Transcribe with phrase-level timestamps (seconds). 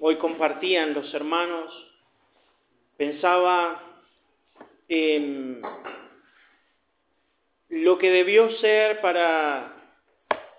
[0.00, 1.72] hoy compartían los hermanos,
[2.96, 3.82] pensaba
[4.88, 5.62] en
[7.68, 9.92] lo que debió ser para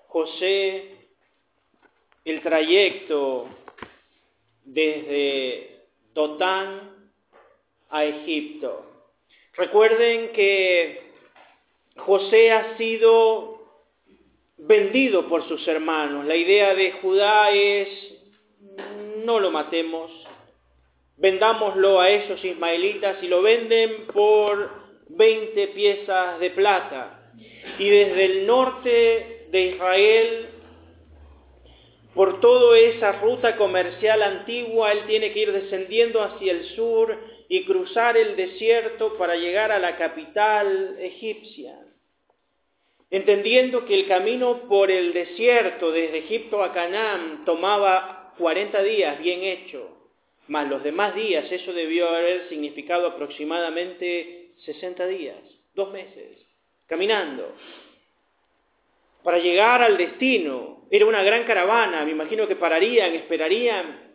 [0.07, 0.95] José
[2.25, 3.47] el trayecto
[4.65, 7.11] desde Dotán
[7.89, 8.85] a Egipto.
[9.54, 11.13] Recuerden que
[11.95, 13.57] José ha sido
[14.57, 16.25] vendido por sus hermanos.
[16.25, 18.16] La idea de Judá es,
[19.28, 20.09] no lo matemos,
[21.17, 24.72] vendámoslo a esos ismaelitas y lo venden por
[25.09, 27.34] 20 piezas de plata.
[27.77, 30.48] Y desde el norte de Israel,
[32.16, 37.13] por toda esa ruta comercial antigua, él tiene que ir descendiendo hacia el sur
[37.49, 41.77] y cruzar el desierto para llegar a la capital egipcia.
[43.09, 49.44] Entendiendo que el camino por el desierto desde Egipto a Canaán tomaba 40 días bien
[49.44, 49.90] hecho,
[50.48, 55.38] más los demás días, eso debió haber significado aproximadamente 60 días,
[55.74, 56.38] dos meses,
[56.88, 57.54] caminando.
[59.24, 64.07] Para llegar al destino, era una gran caravana, me imagino que pararían, esperarían,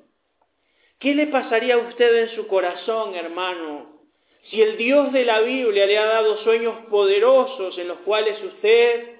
[1.02, 4.02] ¿Qué le pasaría a usted en su corazón, hermano,
[4.44, 9.11] si el Dios de la Biblia le ha dado sueños poderosos en los cuales usted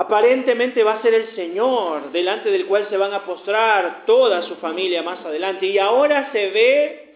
[0.00, 4.56] aparentemente va a ser el Señor, delante del cual se van a postrar toda su
[4.56, 7.12] familia más adelante, y ahora se ve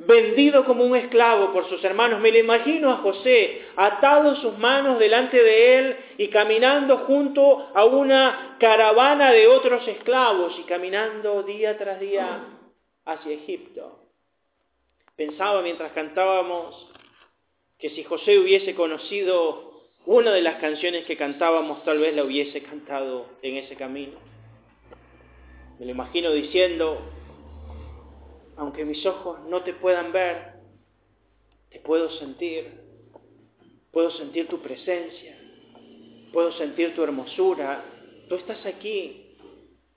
[0.00, 2.20] vendido como un esclavo por sus hermanos.
[2.20, 7.82] Me lo imagino a José atado sus manos delante de él y caminando junto a
[7.86, 12.44] una caravana de otros esclavos y caminando día tras día
[13.06, 14.00] hacia Egipto.
[15.16, 16.90] Pensaba mientras cantábamos
[17.78, 19.67] que si José hubiese conocido
[20.08, 24.18] una de las canciones que cantábamos, tal vez la hubiese cantado en ese camino.
[25.78, 26.98] Me lo imagino diciendo,
[28.56, 30.54] aunque mis ojos no te puedan ver,
[31.68, 32.70] te puedo sentir,
[33.92, 35.38] puedo sentir tu presencia,
[36.32, 37.84] puedo sentir tu hermosura,
[38.30, 39.36] tú estás aquí,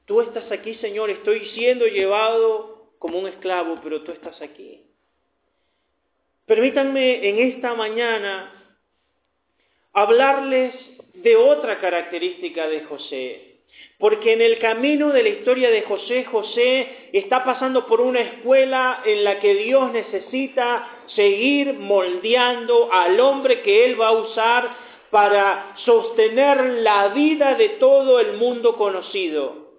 [0.03, 4.87] tú estás aquí Señor, estoy siendo llevado como un esclavo, pero tú estás aquí.
[6.45, 8.57] Permítanme en esta mañana
[9.93, 10.73] hablarles
[11.13, 13.47] de otra característica de José.
[13.97, 19.01] Porque en el camino de la historia de José, José está pasando por una escuela
[19.05, 24.75] en la que Dios necesita seguir moldeando al hombre que Él va a usar
[25.11, 29.71] para sostener la vida de todo el mundo conocido.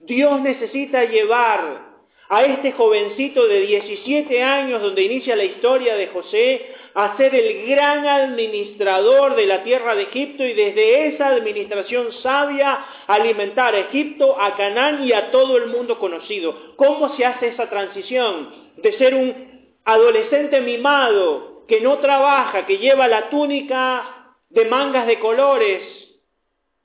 [0.00, 1.94] Dios necesita llevar
[2.28, 7.66] a este jovencito de 17 años, donde inicia la historia de José, a ser el
[7.66, 14.40] gran administrador de la tierra de Egipto y desde esa administración sabia alimentar a Egipto,
[14.40, 16.76] a Canaán y a todo el mundo conocido.
[16.76, 23.08] ¿Cómo se hace esa transición de ser un adolescente mimado que no trabaja, que lleva
[23.08, 25.82] la túnica de mangas de colores,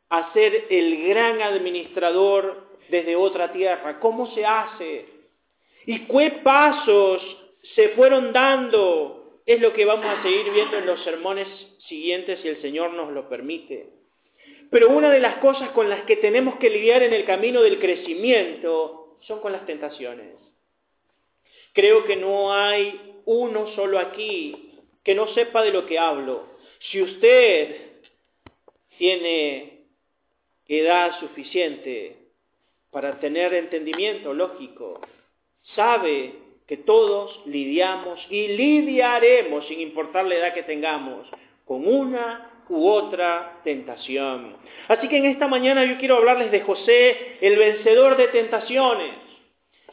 [0.09, 3.99] a ser el gran administrador desde otra tierra?
[3.99, 5.05] ¿Cómo se hace?
[5.85, 7.21] ¿Y qué pasos
[7.75, 9.18] se fueron dando
[9.49, 11.47] es lo que vamos a seguir viendo en los sermones
[11.87, 13.89] siguientes si el Señor nos lo permite.
[14.69, 17.79] Pero una de las cosas con las que tenemos que lidiar en el camino del
[17.79, 20.35] crecimiento son con las tentaciones.
[21.73, 26.45] Creo que no hay uno solo aquí que no sepa de lo que hablo.
[26.91, 27.87] Si usted
[28.99, 29.85] tiene
[30.67, 32.17] edad suficiente
[32.91, 35.01] para tener entendimiento lógico,
[35.75, 41.27] sabe que todos lidiamos y lidiaremos, sin importar la edad que tengamos,
[41.65, 44.55] con una u otra tentación.
[44.87, 49.15] Así que en esta mañana yo quiero hablarles de José, el vencedor de tentaciones.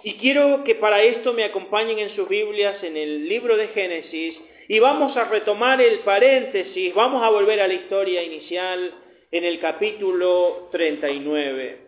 [0.02, 4.36] Y quiero que para esto me acompañen en sus Biblias en el libro de Génesis
[4.68, 8.92] y vamos a retomar el paréntesis, vamos a volver a la historia inicial
[9.30, 11.86] en el capítulo 39.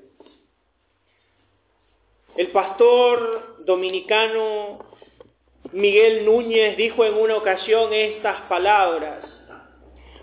[2.39, 4.79] El pastor dominicano
[5.73, 9.21] Miguel Núñez dijo en una ocasión estas palabras.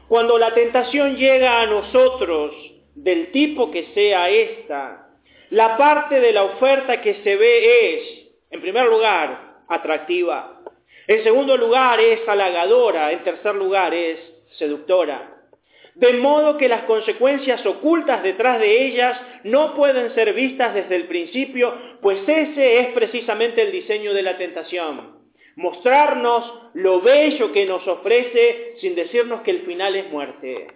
[0.08, 2.56] Cuando la tentación llega a nosotros,
[2.96, 5.10] del tipo que sea esta,
[5.52, 10.62] la parte de la oferta que se ve es, en primer lugar, atractiva.
[11.06, 13.12] En segundo lugar, es halagadora.
[13.12, 14.20] En tercer lugar, es
[14.58, 15.35] seductora
[15.96, 21.06] de modo que las consecuencias ocultas detrás de ellas no pueden ser vistas desde el
[21.06, 25.16] principio, pues ese es precisamente el diseño de la tentación.
[25.56, 30.68] Mostrarnos lo bello que nos ofrece sin decirnos que el final es muerte.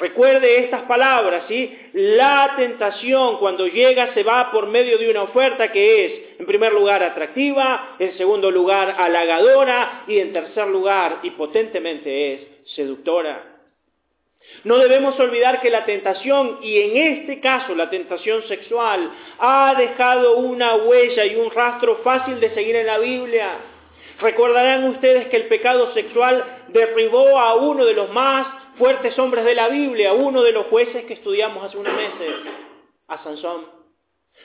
[0.00, 1.78] Recuerde estas palabras, ¿sí?
[1.92, 6.72] La tentación cuando llega se va por medio de una oferta que es, en primer
[6.72, 12.40] lugar, atractiva, en segundo lugar, halagadora y en tercer lugar, y potentemente es
[12.74, 13.51] seductora.
[14.64, 20.36] No debemos olvidar que la tentación, y en este caso la tentación sexual, ha dejado
[20.36, 23.58] una huella y un rastro fácil de seguir en la Biblia.
[24.20, 28.46] Recordarán ustedes que el pecado sexual derribó a uno de los más
[28.78, 32.34] fuertes hombres de la Biblia, uno de los jueces que estudiamos hace unos meses,
[33.08, 33.66] a Sansón.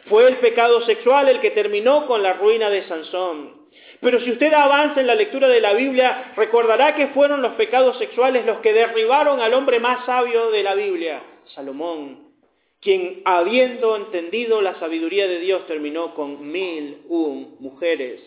[0.09, 3.56] Fue el pecado sexual el que terminó con la ruina de Sansón.
[4.00, 7.97] Pero si usted avanza en la lectura de la Biblia, recordará que fueron los pecados
[7.97, 11.24] sexuales los que derribaron al hombre más sabio de la Biblia,
[11.56, 12.33] Salomón,
[12.79, 18.21] quien habiendo entendido la sabiduría de Dios terminó con mil un mujeres,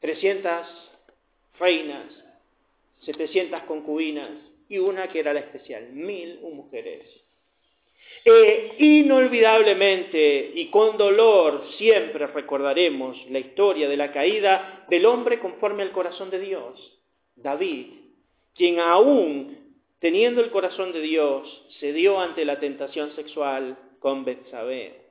[0.00, 0.66] trescientas
[1.58, 2.06] reinas,
[3.02, 4.30] setecientas concubinas
[4.68, 7.21] y una que era la especial, mil un mujeres.
[8.24, 15.82] E inolvidablemente y con dolor siempre recordaremos la historia de la caída del hombre conforme
[15.82, 17.00] al corazón de Dios,
[17.34, 17.86] David,
[18.54, 19.58] quien aún
[19.98, 25.02] teniendo el corazón de Dios cedió ante la tentación sexual con Betsabé.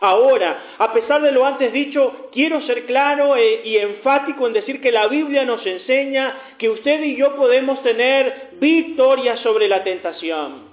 [0.00, 4.80] Ahora, a pesar de lo antes dicho, quiero ser claro e, y enfático en decir
[4.80, 10.69] que la Biblia nos enseña que usted y yo podemos tener victoria sobre la tentación.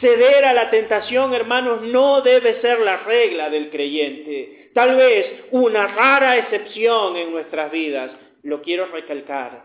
[0.00, 4.70] Ceder a la tentación, hermanos, no debe ser la regla del creyente.
[4.72, 8.12] Tal vez una rara excepción en nuestras vidas.
[8.42, 9.64] Lo quiero recalcar.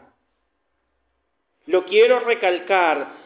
[1.67, 3.23] Lo quiero recalcar.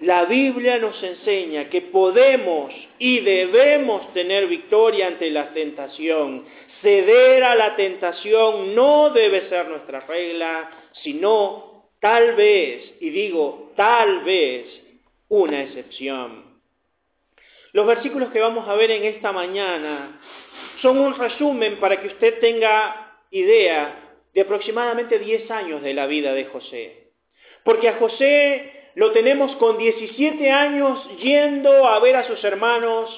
[0.00, 6.44] La Biblia nos enseña que podemos y debemos tener victoria ante la tentación.
[6.82, 10.70] Ceder a la tentación no debe ser nuestra regla,
[11.02, 14.66] sino tal vez, y digo tal vez,
[15.30, 16.60] una excepción.
[17.72, 20.20] Los versículos que vamos a ver en esta mañana
[20.82, 26.34] son un resumen para que usted tenga idea de aproximadamente 10 años de la vida
[26.34, 27.12] de José.
[27.64, 33.08] Porque a José lo tenemos con 17 años yendo a ver a sus hermanos,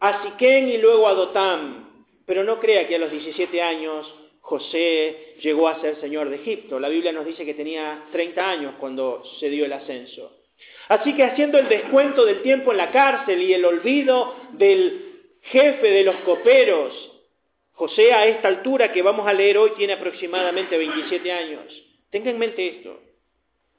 [0.00, 2.04] a Siquén y luego a Dotam.
[2.26, 6.80] Pero no crea que a los 17 años José llegó a ser señor de Egipto.
[6.80, 10.43] La Biblia nos dice que tenía 30 años cuando se dio el ascenso.
[10.88, 15.04] Así que haciendo el descuento del tiempo en la cárcel y el olvido del
[15.42, 17.10] jefe de los coperos,
[17.72, 21.64] José a esta altura que vamos a leer hoy tiene aproximadamente 27 años.
[22.10, 23.00] Tenga en mente esto.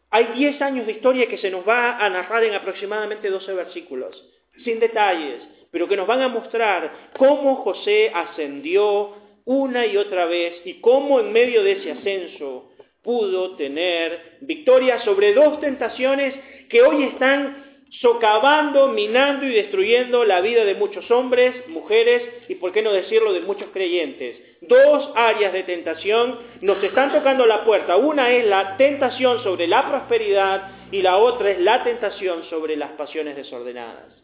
[0.10, 4.22] Hay 10 años de historia que se nos va a narrar en aproximadamente 12 versículos,
[4.63, 5.42] sin detalles,
[5.72, 9.13] pero que nos van a mostrar cómo José ascendió
[9.46, 12.72] una y otra vez y cómo en medio de ese ascenso
[13.02, 16.34] pudo tener victoria sobre dos tentaciones
[16.69, 17.65] que hoy están
[18.01, 23.33] socavando, minando y destruyendo la vida de muchos hombres, mujeres y, por qué no decirlo,
[23.33, 24.38] de muchos creyentes.
[24.62, 27.95] Dos áreas de tentación nos están tocando la puerta.
[27.95, 32.91] Una es la tentación sobre la prosperidad y la otra es la tentación sobre las
[32.91, 34.15] pasiones desordenadas.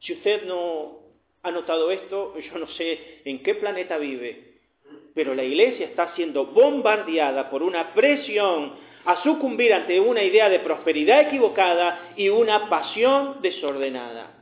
[0.00, 1.00] Si usted no
[1.42, 4.50] ha notado esto, yo no sé en qué planeta vive,
[5.14, 10.60] pero la iglesia está siendo bombardeada por una presión a sucumbir ante una idea de
[10.60, 14.36] prosperidad equivocada y una pasión desordenada.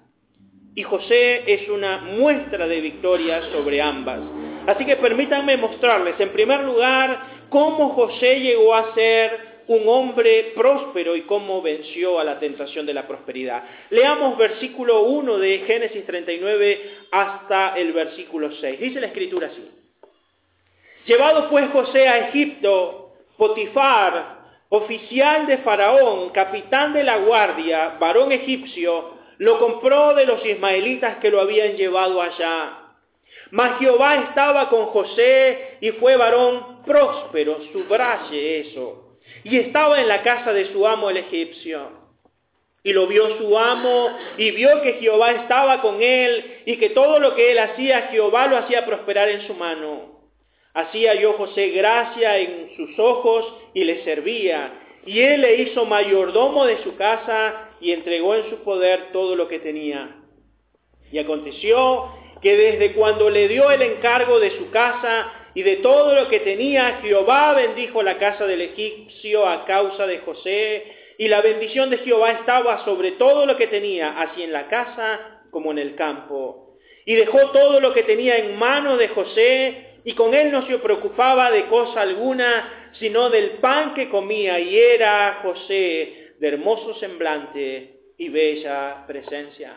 [0.75, 4.21] Y José es una muestra de victoria sobre ambas.
[4.67, 11.17] Así que permítanme mostrarles, en primer lugar, cómo José llegó a ser un hombre próspero
[11.17, 13.65] y cómo venció a la tentación de la prosperidad.
[13.89, 18.81] Leamos versículo 1 de Génesis 39 hasta el versículo 6.
[18.81, 19.67] Dice la escritura así.
[21.07, 24.38] Llevado pues José a Egipto, Potifar,
[24.69, 31.31] oficial de Faraón, capitán de la guardia, varón egipcio, lo compró de los ismaelitas que
[31.31, 32.89] lo habían llevado allá.
[33.51, 39.17] Mas Jehová estaba con José y fue varón próspero, subraye eso.
[39.45, 42.09] Y estaba en la casa de su amo el egipcio.
[42.83, 47.19] Y lo vio su amo y vio que Jehová estaba con él y que todo
[47.19, 50.18] lo que él hacía, Jehová lo hacía prosperar en su mano.
[50.75, 54.73] Hacía yo José gracia en sus ojos y le servía.
[55.07, 59.49] Y él le hizo mayordomo de su casa y entregó en su poder todo lo
[59.49, 60.17] que tenía.
[61.11, 66.15] Y aconteció que desde cuando le dio el encargo de su casa y de todo
[66.15, 70.85] lo que tenía, Jehová bendijo la casa del egipcio a causa de José,
[71.19, 75.43] y la bendición de Jehová estaba sobre todo lo que tenía, así en la casa
[75.51, 76.77] como en el campo.
[77.05, 80.79] Y dejó todo lo que tenía en mano de José, y con él no se
[80.79, 87.93] preocupaba de cosa alguna, sino del pan que comía, y era José de hermoso semblante
[88.17, 89.75] y bella presencia.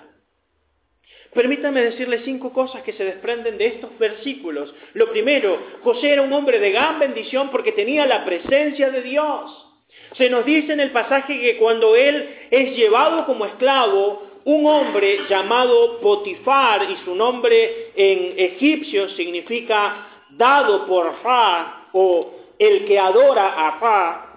[1.33, 4.73] Permítame decirle cinco cosas que se desprenden de estos versículos.
[4.93, 9.67] Lo primero, José era un hombre de gran bendición porque tenía la presencia de Dios.
[10.13, 15.25] Se nos dice en el pasaje que cuando él es llevado como esclavo, un hombre
[15.29, 20.07] llamado Potifar, y su nombre en egipcio significa
[20.37, 24.31] dado por Ra, o el que adora a Ra,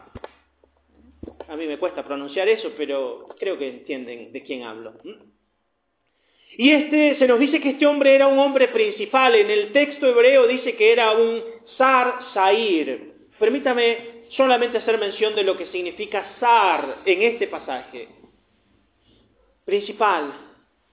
[1.48, 4.94] a mí me cuesta pronunciar eso, pero creo que entienden de quién hablo.
[6.56, 9.34] Y este, se nos dice que este hombre era un hombre principal.
[9.34, 11.42] En el texto hebreo dice que era un
[11.76, 13.12] Sar Sair.
[13.38, 18.08] Permítame solamente hacer mención de lo que significa Sar en este pasaje.
[19.64, 20.32] Principal,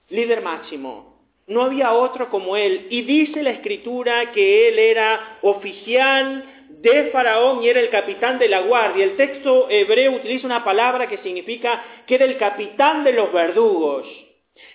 [0.08, 1.11] líder máximo.
[1.46, 2.86] No había otro como él.
[2.90, 6.44] Y dice la escritura que él era oficial
[6.80, 9.04] de Faraón y era el capitán de la guardia.
[9.04, 14.06] El texto hebreo utiliza una palabra que significa que era el capitán de los verdugos.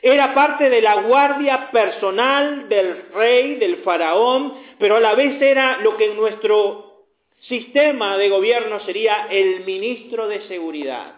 [0.01, 5.79] Era parte de la guardia personal del rey, del faraón, pero a la vez era
[5.79, 7.05] lo que en nuestro
[7.41, 11.16] sistema de gobierno sería el ministro de seguridad.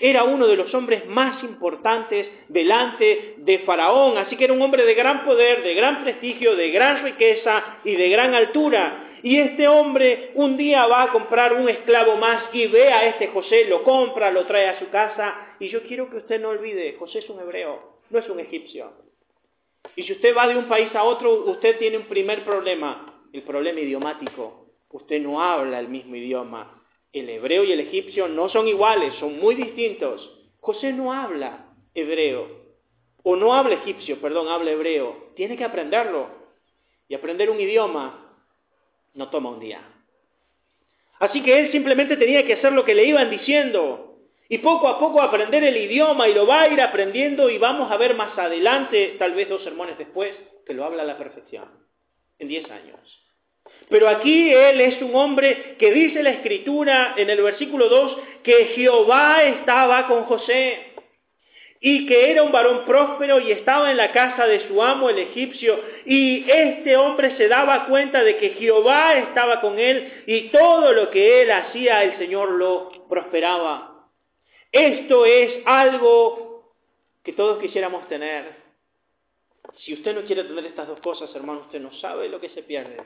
[0.00, 4.84] Era uno de los hombres más importantes delante de Faraón, así que era un hombre
[4.84, 9.18] de gran poder, de gran prestigio, de gran riqueza y de gran altura.
[9.22, 13.28] Y este hombre un día va a comprar un esclavo más y ve a este
[13.28, 15.56] José, lo compra, lo trae a su casa.
[15.60, 18.92] Y yo quiero que usted no olvide, José es un hebreo no es un egipcio.
[19.96, 23.42] Y si usted va de un país a otro, usted tiene un primer problema, el
[23.42, 24.66] problema idiomático.
[24.90, 26.73] Usted no habla el mismo idioma.
[27.14, 30.30] El hebreo y el egipcio no son iguales, son muy distintos.
[30.58, 32.48] José no habla hebreo,
[33.22, 35.30] o no habla egipcio, perdón, habla hebreo.
[35.36, 36.28] Tiene que aprenderlo.
[37.08, 38.36] Y aprender un idioma
[39.14, 39.80] no toma un día.
[41.20, 44.18] Así que él simplemente tenía que hacer lo que le iban diciendo.
[44.48, 47.92] Y poco a poco aprender el idioma y lo va a ir aprendiendo y vamos
[47.92, 50.34] a ver más adelante, tal vez dos sermones después,
[50.66, 51.70] que lo habla a la perfección,
[52.40, 53.23] en diez años.
[53.88, 58.66] Pero aquí él es un hombre que dice la escritura en el versículo 2 que
[58.74, 60.94] Jehová estaba con José
[61.80, 65.18] y que era un varón próspero y estaba en la casa de su amo el
[65.18, 70.92] egipcio y este hombre se daba cuenta de que Jehová estaba con él y todo
[70.92, 74.08] lo que él hacía el Señor lo prosperaba.
[74.72, 76.72] Esto es algo
[77.22, 78.56] que todos quisiéramos tener.
[79.78, 82.62] Si usted no quiere tener estas dos cosas, hermano, usted no sabe lo que se
[82.62, 82.96] pierde.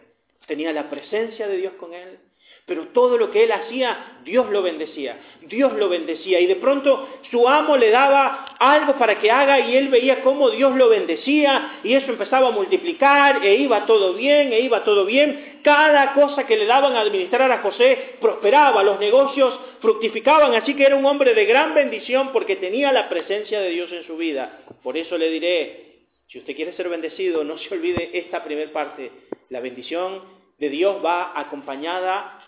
[0.48, 2.18] Tenía la presencia de Dios con él,
[2.64, 6.40] pero todo lo que él hacía, Dios lo bendecía, Dios lo bendecía.
[6.40, 10.50] Y de pronto su amo le daba algo para que haga y él veía cómo
[10.50, 15.04] Dios lo bendecía y eso empezaba a multiplicar e iba todo bien, e iba todo
[15.04, 15.60] bien.
[15.62, 20.84] Cada cosa que le daban a administrar a José prosperaba, los negocios fructificaban, así que
[20.84, 24.60] era un hombre de gran bendición porque tenía la presencia de Dios en su vida.
[24.82, 29.10] Por eso le diré, si usted quiere ser bendecido, no se olvide esta primera parte.
[29.48, 32.44] La bendición de Dios va acompañada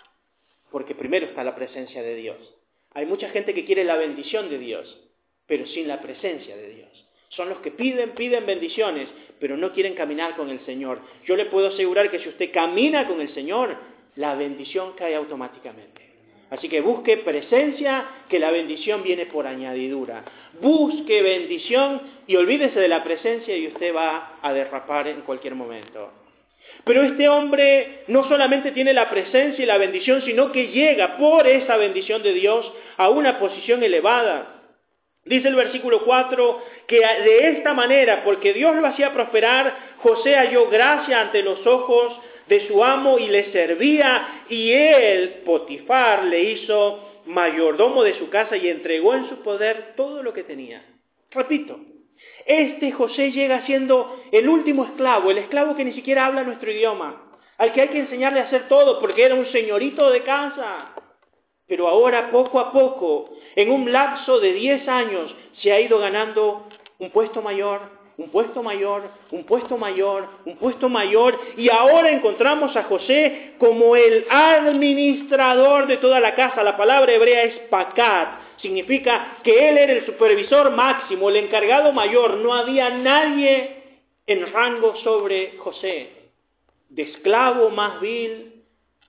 [0.70, 2.36] porque primero está la presencia de Dios.
[2.94, 5.00] Hay mucha gente que quiere la bendición de Dios,
[5.46, 7.06] pero sin la presencia de Dios.
[7.30, 11.00] Son los que piden, piden bendiciones, pero no quieren caminar con el Señor.
[11.24, 13.76] Yo le puedo asegurar que si usted camina con el Señor,
[14.16, 16.10] la bendición cae automáticamente.
[16.50, 20.24] Así que busque presencia, que la bendición viene por añadidura.
[20.60, 26.19] Busque bendición y olvídese de la presencia y usted va a derrapar en cualquier momento.
[26.84, 31.46] Pero este hombre no solamente tiene la presencia y la bendición, sino que llega por
[31.46, 34.62] esa bendición de Dios a una posición elevada.
[35.24, 40.68] Dice el versículo 4 que de esta manera, porque Dios lo hacía prosperar, José halló
[40.68, 42.18] gracia ante los ojos
[42.48, 48.56] de su amo y le servía, y él, Potifar, le hizo mayordomo de su casa
[48.56, 50.82] y entregó en su poder todo lo que tenía.
[51.30, 51.78] Repito,
[52.50, 57.38] este José llega siendo el último esclavo, el esclavo que ni siquiera habla nuestro idioma,
[57.58, 60.94] al que hay que enseñarle a hacer todo porque era un señorito de casa.
[61.68, 66.66] Pero ahora, poco a poco, en un lapso de 10 años, se ha ido ganando
[66.98, 67.80] un puesto mayor,
[68.16, 73.94] un puesto mayor, un puesto mayor, un puesto mayor, y ahora encontramos a José como
[73.94, 76.64] el administrador de toda la casa.
[76.64, 82.36] La palabra hebrea es pacat, significa que él era el supervisor máximo, el encargado mayor,
[82.36, 83.76] no había nadie
[84.26, 86.10] en rango sobre José,
[86.88, 88.60] de esclavo más vil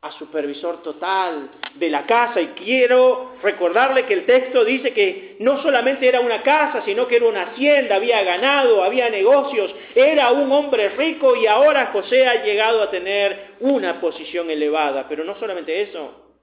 [0.01, 2.41] a supervisor total de la casa.
[2.41, 7.17] Y quiero recordarle que el texto dice que no solamente era una casa, sino que
[7.17, 12.43] era una hacienda, había ganado, había negocios, era un hombre rico y ahora José ha
[12.43, 15.05] llegado a tener una posición elevada.
[15.08, 16.34] Pero no solamente eso,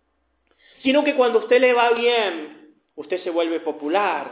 [0.82, 2.57] sino que cuando usted le va bien,
[2.98, 4.30] usted se vuelve popular.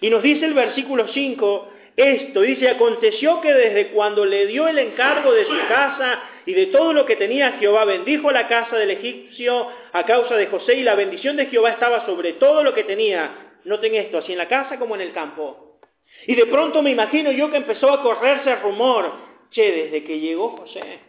[0.00, 4.78] Y nos dice el versículo 5, esto, dice, aconteció que desde cuando le dio el
[4.78, 8.90] encargo de su casa y de todo lo que tenía Jehová, bendijo la casa del
[8.92, 12.84] egipcio a causa de José y la bendición de Jehová estaba sobre todo lo que
[12.84, 13.54] tenía.
[13.64, 15.80] Noten esto, así en la casa como en el campo.
[16.28, 19.12] Y de pronto me imagino yo que empezó a correrse el rumor,
[19.50, 21.00] che, desde que llegó José,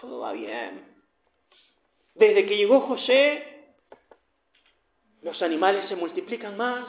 [0.00, 0.86] todo va bien.
[2.14, 3.51] Desde que llegó José,
[5.22, 6.86] los animales se multiplican más,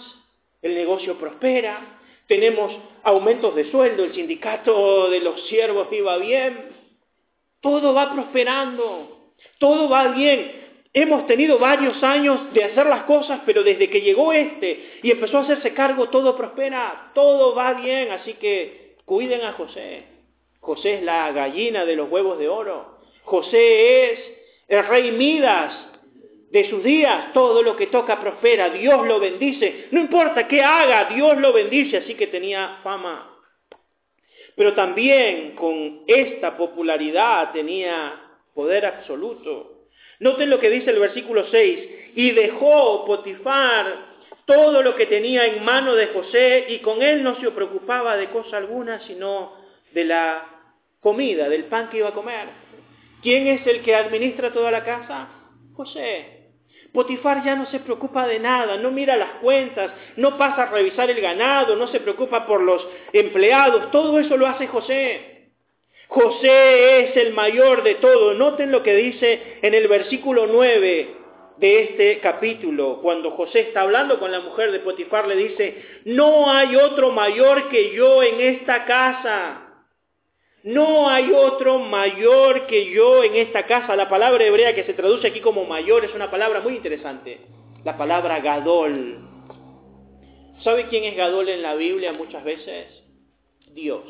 [0.61, 2.73] el negocio prospera, tenemos
[3.03, 6.71] aumentos de sueldo, el sindicato de los siervos iba bien,
[7.61, 10.63] todo va prosperando, todo va bien.
[10.93, 15.39] Hemos tenido varios años de hacer las cosas, pero desde que llegó este y empezó
[15.39, 20.03] a hacerse cargo, todo prospera, todo va bien, así que cuiden a José.
[20.59, 22.99] José es la gallina de los huevos de oro.
[23.23, 24.19] José es
[24.67, 25.92] el rey Midas
[26.53, 31.05] de sus días, todo lo que toca prospera, Dios lo bendice, no importa qué haga,
[31.05, 33.39] Dios lo bendice, así que tenía fama.
[34.55, 38.21] Pero también con esta popularidad tenía
[38.53, 39.87] poder absoluto.
[40.19, 44.13] Noten lo que dice el versículo 6, y dejó Potifar
[44.45, 48.29] todo lo que tenía en mano de José y con él no se preocupaba de
[48.29, 49.53] cosa alguna, sino
[49.91, 50.45] de la
[50.99, 52.47] comida, del pan que iba a comer.
[53.23, 55.29] ¿Quién es el que administra toda la casa?
[55.73, 56.42] José.
[56.93, 61.09] Potifar ya no se preocupa de nada, no mira las cuentas, no pasa a revisar
[61.09, 65.49] el ganado, no se preocupa por los empleados, todo eso lo hace José.
[66.07, 68.35] José es el mayor de todo.
[68.35, 71.15] Noten lo que dice en el versículo 9
[71.57, 76.51] de este capítulo, cuando José está hablando con la mujer de Potifar, le dice, no
[76.51, 79.62] hay otro mayor que yo en esta casa.
[80.63, 83.97] No hay otro mayor que yo en esta casa.
[83.97, 87.41] La palabra hebrea que se traduce aquí como mayor es una palabra muy interesante.
[87.83, 89.19] La palabra Gadol.
[90.61, 92.87] ¿Sabe quién es Gadol en la Biblia muchas veces?
[93.73, 94.05] Dios.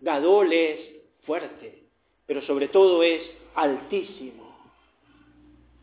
[0.00, 0.80] Gadol es
[1.24, 1.84] fuerte,
[2.26, 3.20] pero sobre todo es
[3.54, 4.44] altísimo.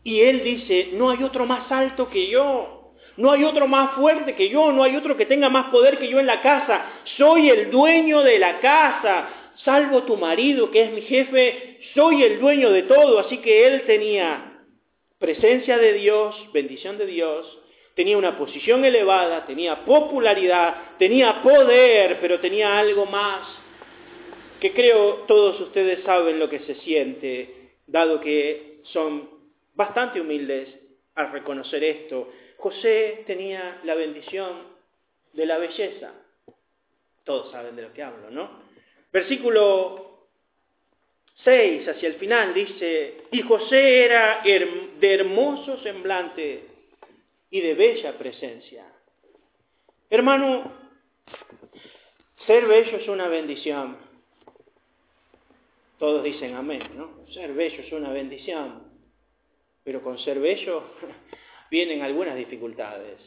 [0.02, 2.94] Y él dice, no hay otro más alto que yo.
[3.16, 6.08] No hay otro más fuerte que yo, no hay otro que tenga más poder que
[6.08, 6.86] yo en la casa.
[7.16, 12.40] Soy el dueño de la casa salvo tu marido que es mi jefe, soy el
[12.40, 13.18] dueño de todo.
[13.18, 14.64] Así que él tenía
[15.18, 17.58] presencia de Dios, bendición de Dios,
[17.94, 23.62] tenía una posición elevada, tenía popularidad, tenía poder, pero tenía algo más
[24.62, 29.28] que creo todos ustedes saben lo que se siente, dado que son
[29.74, 30.68] bastante humildes
[31.16, 32.30] al reconocer esto.
[32.58, 34.68] José tenía la bendición
[35.32, 36.12] de la belleza.
[37.24, 38.61] Todos saben de lo que hablo, ¿no?
[39.12, 40.28] Versículo
[41.44, 46.64] 6 hacia el final dice, y José era de hermoso semblante
[47.50, 48.86] y de bella presencia.
[50.08, 50.72] Hermano,
[52.46, 53.96] ser bello es una bendición.
[55.98, 57.26] Todos dicen amén, ¿no?
[57.32, 58.82] Ser bello es una bendición.
[59.84, 60.84] Pero con ser bello
[61.70, 63.18] vienen algunas dificultades.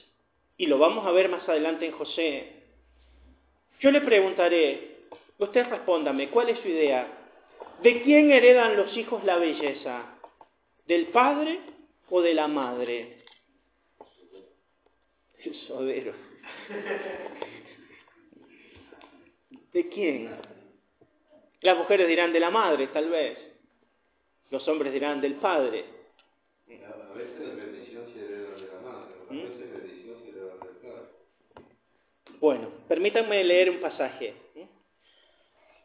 [0.57, 2.63] Y lo vamos a ver más adelante en José.
[3.81, 4.94] Yo le preguntaré,
[5.37, 7.07] Usted respóndame, ¿cuál es su idea?
[7.81, 10.17] ¿De quién heredan los hijos la belleza?
[10.87, 11.59] ¿Del padre
[12.09, 13.17] o de la madre?
[15.67, 16.13] Sodero.
[19.73, 20.35] ¿De quién?
[21.61, 23.37] Las mujeres dirán de la madre, tal vez.
[24.51, 25.83] Los hombres dirán del padre.
[26.67, 31.09] A veces bendición se hereda de la madre, a veces bendición se hereda del padre.
[32.39, 34.44] Bueno, permítanme leer un pasaje.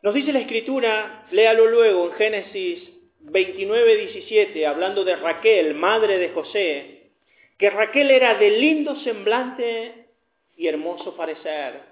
[0.03, 6.31] Nos dice la escritura, léalo luego en Génesis 29, 17, hablando de Raquel, madre de
[6.31, 7.11] José,
[7.59, 10.07] que Raquel era de lindo semblante
[10.57, 11.90] y hermoso parecer.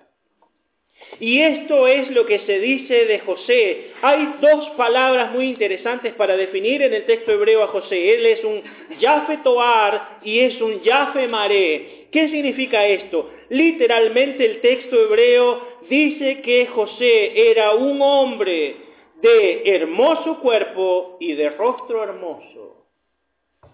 [1.20, 3.90] Y esto es lo que se dice de José.
[4.02, 8.14] Hay dos palabras muy interesantes para definir en el texto hebreo a José.
[8.14, 8.62] Él es un
[9.00, 12.06] Yafe Toar y es un Yafe Maré.
[12.12, 13.30] ¿Qué significa esto?
[13.48, 18.76] Literalmente el texto hebreo dice que José era un hombre
[19.20, 22.86] de hermoso cuerpo y de rostro hermoso,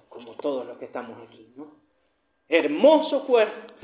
[0.08, 1.74] como todos los que estamos aquí, ¿no?
[2.48, 3.74] Hermoso cuerpo,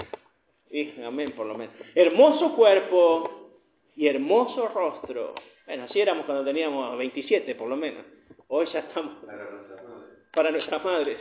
[0.70, 3.50] y, amén por lo menos, hermoso cuerpo
[3.96, 5.34] y hermoso rostro.
[5.66, 8.04] Bueno, así éramos cuando teníamos 27 por lo menos.
[8.48, 10.18] Hoy ya estamos Para nuestras madres.
[10.34, 11.18] para nuestras madres.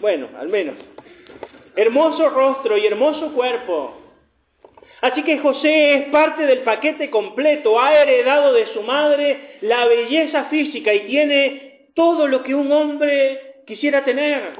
[0.00, 0.76] Bueno, al menos.
[1.74, 4.02] Hermoso rostro y hermoso cuerpo.
[5.02, 10.46] Así que José es parte del paquete completo, ha heredado de su madre la belleza
[10.46, 14.58] física y tiene todo lo que un hombre quisiera tener.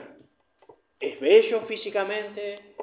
[1.00, 2.75] Es bello físicamente,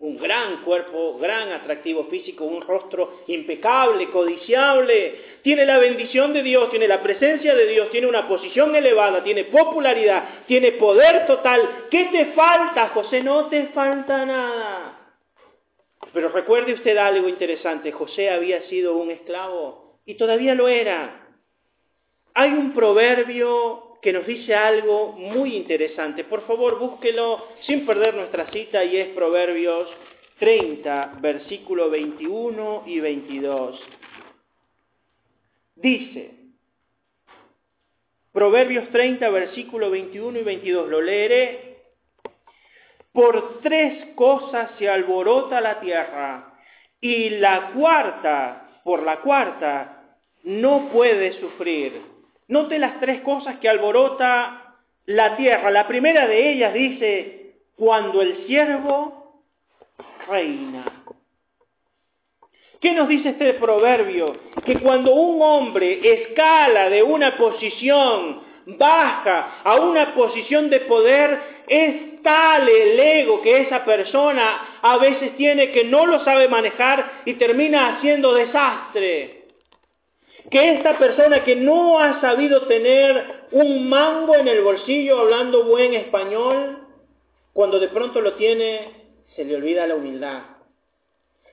[0.00, 6.70] un gran cuerpo, gran atractivo físico, un rostro impecable, codiciable, tiene la bendición de Dios,
[6.70, 11.86] tiene la presencia de Dios, tiene una posición elevada, tiene popularidad, tiene poder total.
[11.90, 13.24] ¿Qué te falta, José?
[13.24, 15.16] No te falta nada.
[16.12, 21.26] Pero recuerde usted algo interesante, José había sido un esclavo y todavía lo era.
[22.34, 26.24] Hay un proverbio que nos dice algo muy interesante.
[26.24, 29.88] Por favor, búsquelo sin perder nuestra cita y es Proverbios
[30.38, 33.80] 30, versículo 21 y 22.
[35.74, 36.34] Dice,
[38.32, 41.78] Proverbios 30, versículo 21 y 22, lo leeré.
[43.12, 46.54] Por tres cosas se alborota la tierra
[47.00, 52.17] y la cuarta, por la cuarta, no puede sufrir.
[52.48, 55.70] Note las tres cosas que alborota la tierra.
[55.70, 59.42] La primera de ellas dice, cuando el siervo
[60.26, 61.04] reina.
[62.80, 64.36] ¿Qué nos dice este proverbio?
[64.64, 72.22] Que cuando un hombre escala de una posición baja a una posición de poder, es
[72.22, 77.34] tal el ego que esa persona a veces tiene que no lo sabe manejar y
[77.34, 79.37] termina haciendo desastre.
[80.50, 85.94] Que esta persona que no ha sabido tener un mango en el bolsillo hablando buen
[85.94, 86.78] español,
[87.52, 88.92] cuando de pronto lo tiene,
[89.34, 90.42] se le olvida la humildad.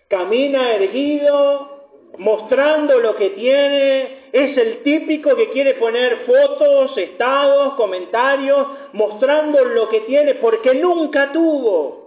[0.08, 1.75] Camina erguido,
[2.17, 9.89] mostrando lo que tiene, es el típico que quiere poner fotos, estados, comentarios, mostrando lo
[9.89, 12.05] que tiene porque nunca tuvo.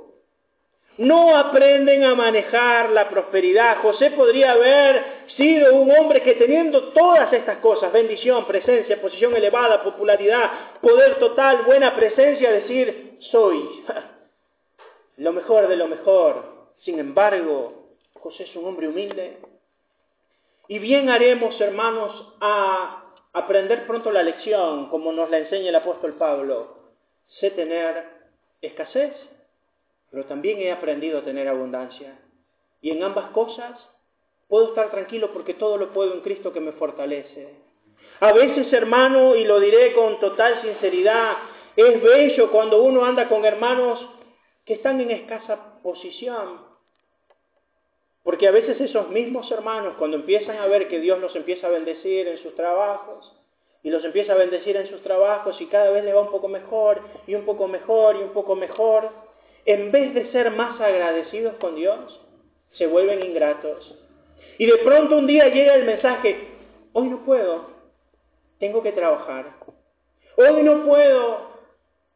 [0.99, 3.83] No aprenden a manejar la prosperidad.
[3.83, 9.85] José podría haber sido un hombre que teniendo todas estas cosas, bendición, presencia, posición elevada,
[9.85, 13.85] popularidad, poder total, buena presencia, decir, soy
[15.19, 16.73] lo mejor de lo mejor.
[16.81, 17.75] Sin embargo,
[18.15, 19.39] José es un hombre humilde.
[20.67, 26.15] Y bien haremos, hermanos, a aprender pronto la lección, como nos la enseña el apóstol
[26.15, 26.77] Pablo.
[27.29, 28.05] Sé tener
[28.61, 29.13] escasez
[30.11, 32.19] pero también he aprendido a tener abundancia.
[32.81, 33.77] Y en ambas cosas
[34.49, 37.57] puedo estar tranquilo porque todo lo puedo en Cristo que me fortalece.
[38.21, 41.37] A veces, hermano, y lo diré con total sinceridad,
[41.77, 44.05] es bello cuando uno anda con hermanos
[44.65, 46.67] que están en escasa posición.
[48.25, 51.71] Porque a veces esos mismos hermanos, cuando empiezan a ver que Dios los empieza a
[51.71, 53.33] bendecir en sus trabajos,
[53.83, 56.49] y los empieza a bendecir en sus trabajos y cada vez le va un poco
[56.49, 59.11] mejor, y un poco mejor, y un poco mejor,
[59.69, 62.19] en vez de ser más agradecidos con Dios,
[62.73, 63.95] se vuelven ingratos.
[64.57, 66.39] Y de pronto un día llega el mensaje,
[66.95, 67.67] hoy no puedo,
[68.59, 69.57] tengo que trabajar.
[70.39, 71.49] Hoy no puedo,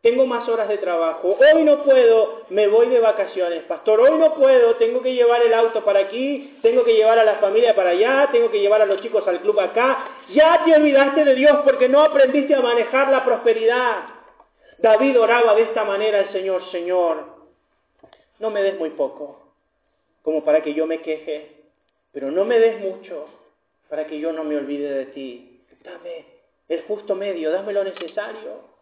[0.00, 1.36] tengo más horas de trabajo.
[1.38, 4.00] Hoy no puedo, me voy de vacaciones, pastor.
[4.00, 7.34] Hoy no puedo, tengo que llevar el auto para aquí, tengo que llevar a la
[7.34, 10.06] familia para allá, tengo que llevar a los chicos al club acá.
[10.30, 14.04] Ya te olvidaste de Dios porque no aprendiste a manejar la prosperidad.
[14.78, 17.31] David oraba de esta manera al Señor, Señor,
[18.42, 19.38] no me des muy poco,
[20.22, 21.48] como para que yo me queje,
[22.10, 23.28] pero no me des mucho,
[23.88, 25.60] para que yo no me olvide de ti.
[25.84, 26.24] Dame
[26.68, 28.72] el justo medio, dame lo necesario.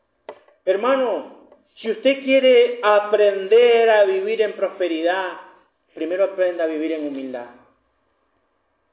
[0.64, 5.32] Hermano, si usted quiere aprender a vivir en prosperidad,
[5.94, 7.59] primero aprenda a vivir en humildad.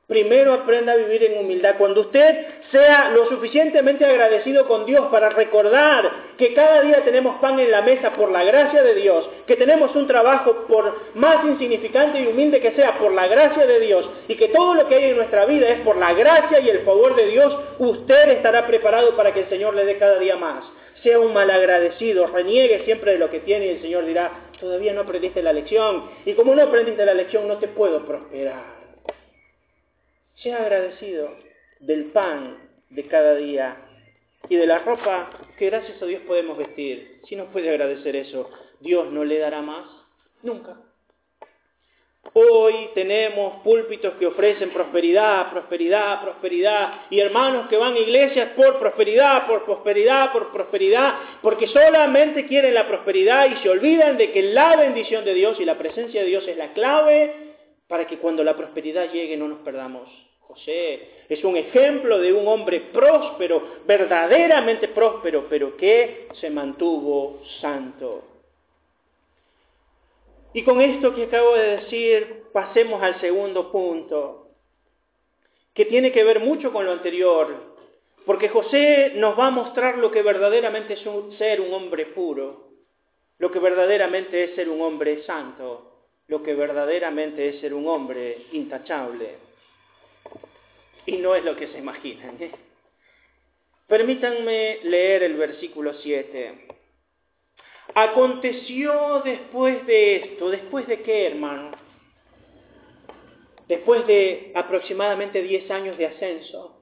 [0.07, 1.75] Primero aprenda a vivir en humildad.
[1.77, 2.33] Cuando usted
[2.71, 7.81] sea lo suficientemente agradecido con Dios para recordar que cada día tenemos pan en la
[7.81, 12.61] mesa por la gracia de Dios, que tenemos un trabajo por más insignificante y humilde
[12.61, 15.45] que sea por la gracia de Dios y que todo lo que hay en nuestra
[15.45, 19.41] vida es por la gracia y el favor de Dios, usted estará preparado para que
[19.41, 20.63] el Señor le dé cada día más.
[21.03, 25.01] Sea un malagradecido, reniegue siempre de lo que tiene y el Señor dirá, todavía no
[25.01, 28.76] aprendiste la lección y como no aprendiste la lección no te puedo prosperar.
[30.43, 31.35] Sea agradecido
[31.79, 32.57] del pan
[32.91, 33.77] de cada día
[34.49, 37.21] y de la ropa que gracias a Dios podemos vestir.
[37.27, 39.87] Si no puede agradecer eso, Dios no le dará más.
[40.43, 40.77] Nunca.
[42.33, 48.79] Hoy tenemos púlpitos que ofrecen prosperidad, prosperidad, prosperidad, y hermanos que van a iglesias por
[48.79, 54.43] prosperidad, por prosperidad, por prosperidad, porque solamente quieren la prosperidad y se olvidan de que
[54.43, 57.55] la bendición de Dios y la presencia de Dios es la clave
[57.87, 60.26] para que cuando la prosperidad llegue no nos perdamos.
[60.47, 68.23] José es un ejemplo de un hombre próspero, verdaderamente próspero, pero que se mantuvo santo.
[70.53, 74.47] Y con esto que acabo de decir, pasemos al segundo punto,
[75.73, 77.75] que tiene que ver mucho con lo anterior,
[78.25, 82.65] porque José nos va a mostrar lo que verdaderamente es ser un hombre puro.
[83.39, 88.47] lo que verdaderamente es ser un hombre santo, lo que verdaderamente es ser un hombre
[88.51, 89.46] intachable.
[91.07, 92.37] Y no es lo que se imaginan.
[93.87, 96.67] Permítanme leer el versículo 7.
[97.95, 101.71] Aconteció después de esto, después de qué, hermano?
[103.69, 106.81] Después de aproximadamente 10 años de ascenso,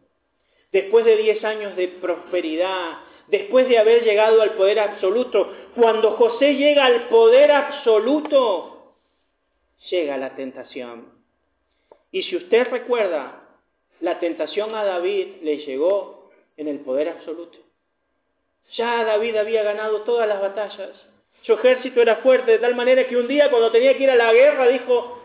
[0.71, 6.55] después de 10 años de prosperidad, después de haber llegado al poder absoluto, cuando José
[6.55, 8.95] llega al poder absoluto,
[9.91, 11.13] llega la tentación.
[12.11, 13.44] Y si usted recuerda,
[13.99, 17.57] la tentación a David le llegó en el poder absoluto.
[18.73, 20.91] Ya David había ganado todas las batallas.
[21.41, 24.15] Su ejército era fuerte, de tal manera que un día cuando tenía que ir a
[24.15, 25.21] la guerra dijo,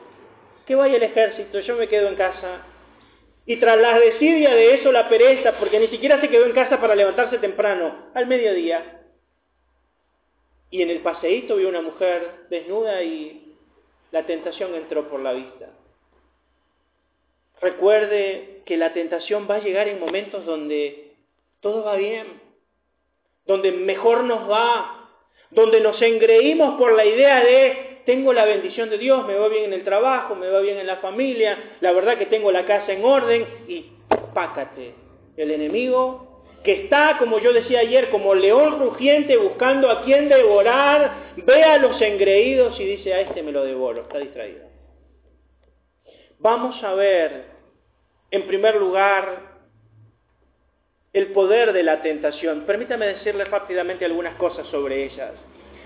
[0.67, 2.67] que vaya el ejército, yo me quedo en casa.
[3.47, 6.81] Y tras la desidia de eso, la pereza, porque ni siquiera se quedó en casa
[6.81, 9.01] para levantarse temprano, al mediodía.
[10.71, 13.57] Y en el paseíto vio una mujer desnuda y
[14.13, 15.71] la tentación entró por la vista.
[17.61, 21.13] Recuerde que la tentación va a llegar en momentos donde
[21.61, 22.27] todo va bien,
[23.47, 25.11] donde mejor nos va,
[25.51, 29.65] donde nos engreímos por la idea de tengo la bendición de Dios, me va bien
[29.65, 32.93] en el trabajo, me va bien en la familia, la verdad que tengo la casa
[32.93, 33.93] en orden y
[34.35, 34.95] pácate.
[35.37, 41.35] El enemigo que está, como yo decía ayer, como león rugiente buscando a quien devorar,
[41.37, 44.70] ve a los engreídos y dice a este me lo devoro, está distraído.
[46.41, 47.45] Vamos a ver,
[48.31, 49.51] en primer lugar,
[51.13, 52.65] el poder de la tentación.
[52.67, 55.33] Permítame decirles rápidamente algunas cosas sobre ellas.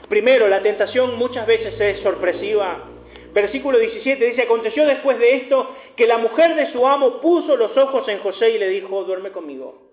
[0.08, 2.84] Primero, la tentación muchas veces es sorpresiva.
[3.32, 7.76] Versículo 17 dice, aconteció después de esto que la mujer de su amo puso los
[7.76, 9.90] ojos en José y le dijo, duerme conmigo.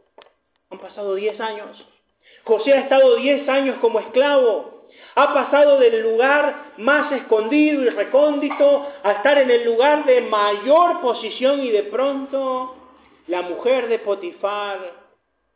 [0.70, 1.84] Han pasado diez años.
[2.44, 4.81] José ha estado diez años como esclavo.
[5.16, 11.02] Ha pasado del lugar más escondido y recóndito a estar en el lugar de mayor
[11.02, 12.76] posición y de pronto
[13.28, 15.02] la mujer de Potifar,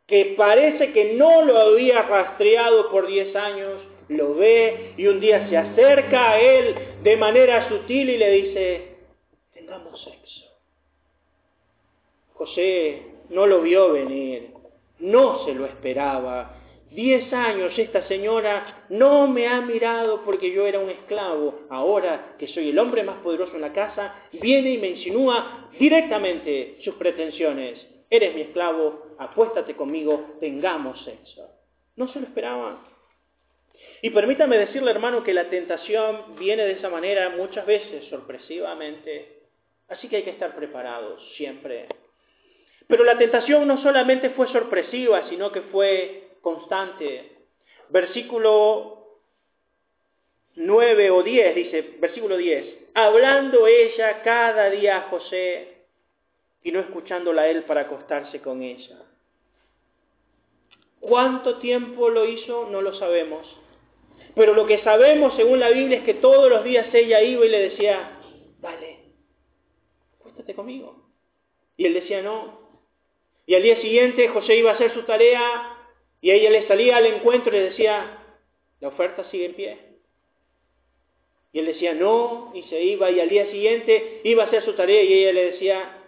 [0.06, 5.48] que parece que no lo había rastreado por diez años, lo ve y un día
[5.48, 8.96] se acerca a él de manera sutil y le dice,
[9.52, 10.46] tengamos sexo.
[12.34, 14.50] José no lo vio venir,
[14.98, 16.55] no se lo esperaba.
[16.96, 21.66] Diez años esta señora no me ha mirado porque yo era un esclavo.
[21.68, 26.78] Ahora que soy el hombre más poderoso en la casa, viene y me insinúa directamente
[26.82, 27.86] sus pretensiones.
[28.08, 31.50] Eres mi esclavo, acuéstate conmigo, tengamos sexo.
[31.96, 32.82] No se lo esperaba.
[34.00, 39.42] Y permítame decirle, hermano, que la tentación viene de esa manera muchas veces, sorpresivamente.
[39.88, 41.88] Así que hay que estar preparados siempre.
[42.88, 47.32] Pero la tentación no solamente fue sorpresiva, sino que fue constante.
[47.88, 49.18] Versículo
[50.54, 55.86] 9 o 10 dice, versículo 10, hablando ella cada día a José
[56.62, 58.96] y no escuchándola a él para acostarse con ella.
[61.00, 62.68] ¿Cuánto tiempo lo hizo?
[62.70, 63.44] No lo sabemos.
[64.36, 67.48] Pero lo que sabemos según la Biblia es que todos los días ella iba y
[67.48, 68.20] le decía,
[68.60, 69.00] vale,
[70.20, 71.08] acuéstate conmigo.
[71.76, 72.60] Y él decía no.
[73.46, 75.75] Y al día siguiente José iba a hacer su tarea
[76.26, 78.18] y ella le salía al encuentro y le decía,
[78.80, 79.78] la oferta sigue en pie.
[81.52, 84.72] Y él decía no y se iba y al día siguiente iba a hacer su
[84.72, 86.02] tarea y ella le decía,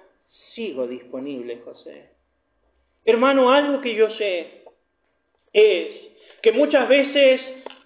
[0.56, 2.08] sigo disponible, José.
[3.04, 4.64] Hermano, algo que yo sé
[5.52, 5.88] es
[6.42, 7.40] que muchas veces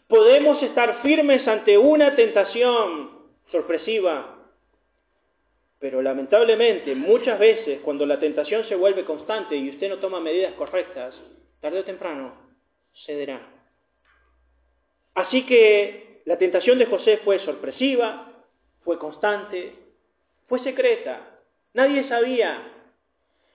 [0.08, 3.10] podemos estar firmes ante una tentación
[3.50, 4.38] sorpresiva,
[5.78, 10.54] pero lamentablemente muchas veces cuando la tentación se vuelve constante y usted no toma medidas
[10.54, 11.14] correctas,
[11.62, 12.34] tarde o temprano
[13.06, 13.40] cederá.
[15.14, 18.32] Así que la tentación de José fue sorpresiva,
[18.82, 19.74] fue constante,
[20.48, 21.38] fue secreta,
[21.72, 22.68] nadie sabía.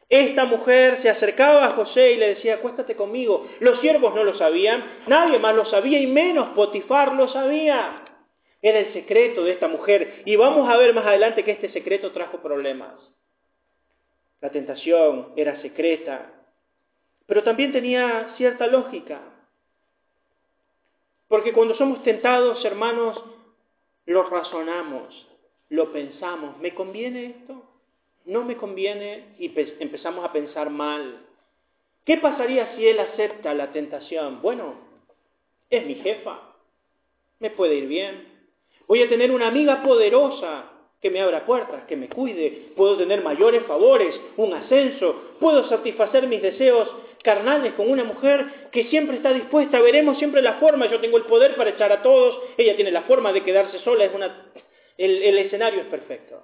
[0.09, 3.45] Esta mujer se acercaba a José y le decía, acuéstate conmigo.
[3.59, 8.05] Los siervos no lo sabían, nadie más lo sabía y menos Potifar lo sabía.
[8.61, 10.23] Era el secreto de esta mujer.
[10.23, 12.95] Y vamos a ver más adelante que este secreto trajo problemas.
[14.39, 16.31] La tentación era secreta,
[17.27, 19.21] pero también tenía cierta lógica.
[21.27, 23.21] Porque cuando somos tentados, hermanos,
[24.05, 25.27] lo razonamos,
[25.69, 26.57] lo pensamos.
[26.59, 27.61] ¿Me conviene esto?
[28.25, 29.35] ¿No me conviene?
[29.37, 31.19] Y empezamos a pensar mal.
[32.05, 34.41] ¿Qué pasaría si él acepta la tentación?
[34.41, 34.75] Bueno,
[35.69, 36.39] es mi jefa,
[37.39, 38.37] me puede ir bien.
[38.87, 43.21] Voy a tener una amiga poderosa que me abra puertas, que me cuide, puedo tener
[43.21, 46.89] mayores favores, un ascenso, puedo satisfacer mis deseos
[47.23, 51.23] carnales con una mujer que siempre está dispuesta, veremos siempre la forma, yo tengo el
[51.23, 54.05] poder para echar a todos, ella tiene la forma de quedarse sola,
[54.97, 56.43] el, el escenario es perfecto.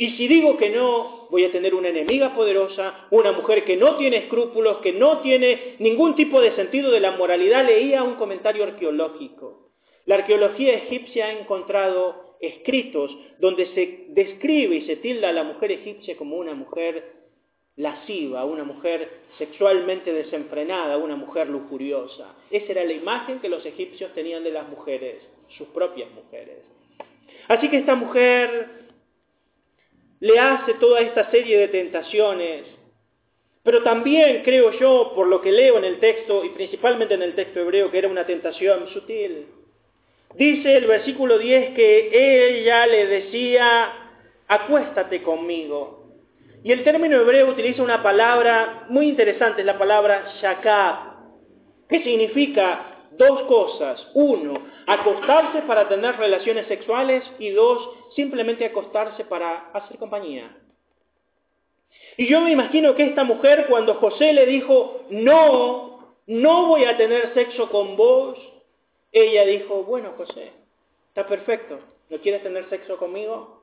[0.00, 3.96] Y si digo que no, voy a tener una enemiga poderosa, una mujer que no
[3.96, 7.66] tiene escrúpulos, que no tiene ningún tipo de sentido de la moralidad.
[7.66, 9.68] Leía un comentario arqueológico.
[10.06, 15.70] La arqueología egipcia ha encontrado escritos donde se describe y se tilda a la mujer
[15.72, 17.19] egipcia como una mujer
[17.80, 22.34] lasciva, una mujer sexualmente desenfrenada, una mujer lujuriosa.
[22.50, 25.16] Esa era la imagen que los egipcios tenían de las mujeres,
[25.56, 26.58] sus propias mujeres.
[27.48, 28.68] Así que esta mujer
[30.20, 32.64] le hace toda esta serie de tentaciones,
[33.62, 37.34] pero también creo yo, por lo que leo en el texto, y principalmente en el
[37.34, 39.46] texto hebreo, que era una tentación sutil.
[40.34, 43.92] Dice el versículo 10 que ella le decía,
[44.48, 45.99] acuéstate conmigo.
[46.62, 50.96] Y el término hebreo utiliza una palabra muy interesante, es la palabra shakab,
[51.88, 54.06] que significa dos cosas.
[54.14, 54.54] Uno,
[54.86, 60.54] acostarse para tener relaciones sexuales y dos, simplemente acostarse para hacer compañía.
[62.16, 66.96] Y yo me imagino que esta mujer cuando José le dijo, no, no voy a
[66.98, 68.36] tener sexo con vos,
[69.12, 70.52] ella dijo, bueno José,
[71.08, 73.59] está perfecto, ¿no quieres tener sexo conmigo?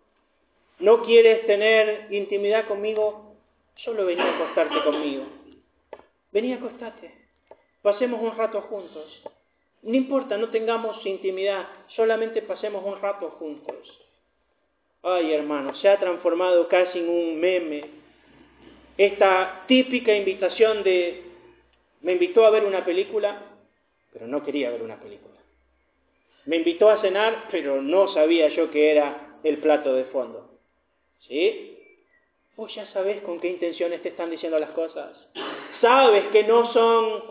[0.80, 3.36] ¿No quieres tener intimidad conmigo?
[3.78, 5.26] Solo venía a acostarte conmigo.
[6.32, 7.12] Venía a acostarte.
[7.82, 9.24] Pasemos un rato juntos.
[9.84, 13.76] No importa, no tengamos intimidad, solamente pasemos un rato juntos.
[15.04, 17.86] Ay, hermano, se ha transformado casi en un meme.
[18.98, 21.24] Esta típica invitación de,
[22.02, 23.42] me invitó a ver una película,
[24.12, 25.36] pero no quería ver una película.
[26.46, 30.47] Me invitó a cenar, pero no sabía yo que era el plato de fondo.
[31.22, 31.78] ¿Sí?
[32.56, 35.16] Vos ya sabés con qué intenciones te están diciendo las cosas.
[35.80, 37.24] Sabes que no son...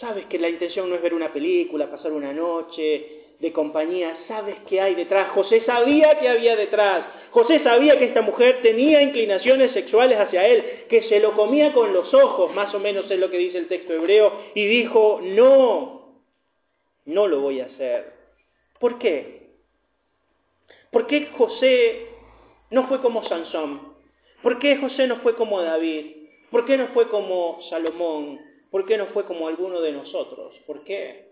[0.00, 4.16] Sabes que la intención no es ver una película, pasar una noche de compañía.
[4.26, 5.30] Sabes qué hay detrás.
[5.30, 7.06] José sabía que había detrás.
[7.30, 11.92] José sabía que esta mujer tenía inclinaciones sexuales hacia él, que se lo comía con
[11.92, 16.16] los ojos, más o menos es lo que dice el texto hebreo, y dijo, no,
[17.04, 18.12] no lo voy a hacer.
[18.80, 19.50] ¿Por qué?
[20.90, 22.09] ¿Por qué José
[22.70, 23.94] no fue como Sansón?
[24.42, 26.16] ¿Por qué José no fue como David?
[26.50, 28.40] ¿Por qué no fue como Salomón?
[28.70, 30.54] ¿Por qué no fue como alguno de nosotros?
[30.66, 31.30] ¿Por qué?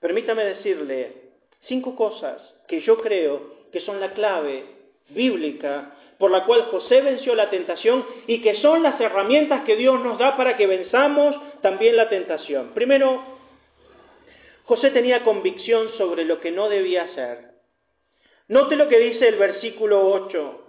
[0.00, 1.30] Permítame decirle
[1.66, 4.64] cinco cosas que yo creo que son la clave
[5.10, 10.00] bíblica por la cual José venció la tentación y que son las herramientas que Dios
[10.02, 12.72] nos da para que venzamos también la tentación.
[12.72, 13.22] Primero,
[14.64, 17.55] José tenía convicción sobre lo que no debía hacer.
[18.48, 20.62] Note lo que dice el versículo 8.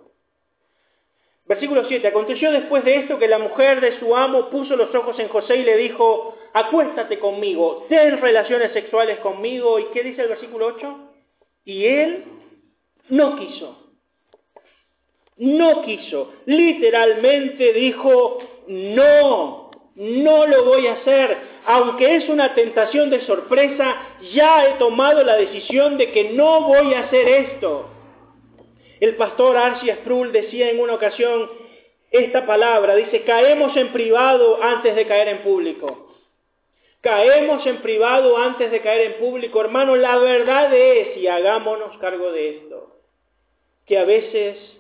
[1.46, 2.08] Versículo 7.
[2.08, 5.58] Aconteció después de esto que la mujer de su amo puso los ojos en José
[5.58, 9.80] y le dijo, acuéstate conmigo, ten relaciones sexuales conmigo.
[9.80, 11.14] ¿Y qué dice el versículo 8?
[11.66, 12.26] Y él
[13.10, 13.84] no quiso.
[15.38, 16.34] No quiso.
[16.46, 19.67] Literalmente dijo, no,
[19.98, 21.38] no lo voy a hacer.
[21.66, 23.96] Aunque es una tentación de sorpresa,
[24.32, 27.90] ya he tomado la decisión de que no voy a hacer esto.
[29.00, 31.50] El pastor Archie Sproul decía en una ocasión
[32.10, 36.16] esta palabra, dice, caemos en privado antes de caer en público.
[37.02, 39.62] Caemos en privado antes de caer en público.
[39.62, 42.96] Hermano, la verdad es, y hagámonos cargo de esto,
[43.86, 44.77] que a veces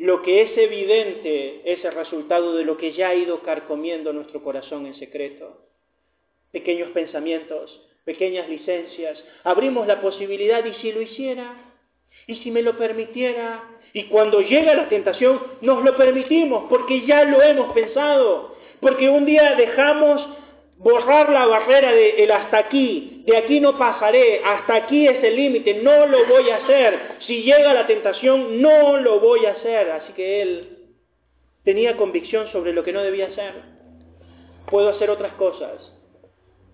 [0.00, 4.42] lo que es evidente es el resultado de lo que ya ha ido carcomiendo nuestro
[4.42, 5.58] corazón en secreto.
[6.52, 9.22] Pequeños pensamientos, pequeñas licencias.
[9.44, 11.54] Abrimos la posibilidad y si lo hiciera,
[12.26, 17.24] y si me lo permitiera, y cuando llega la tentación nos lo permitimos porque ya
[17.24, 20.26] lo hemos pensado, porque un día dejamos
[20.78, 25.74] borrar la barrera de hasta aquí, de aquí no pasaré, hasta aquí es el límite,
[25.82, 27.00] no lo voy a hacer.
[27.30, 29.88] Si llega la tentación, no lo voy a hacer.
[29.92, 30.78] Así que él
[31.62, 33.54] tenía convicción sobre lo que no debía hacer.
[34.68, 35.92] Puedo hacer otras cosas.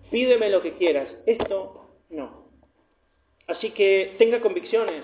[0.09, 1.09] Pídeme lo que quieras.
[1.27, 2.47] Esto no.
[3.45, 5.03] Así que tenga convicciones.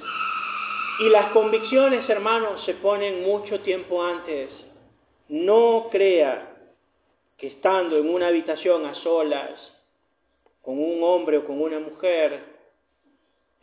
[1.01, 4.49] Y las convicciones, hermanos, se ponen mucho tiempo antes.
[5.27, 6.51] No crea
[7.37, 9.51] que estando en una habitación a solas,
[10.63, 12.52] con un hombre o con una mujer,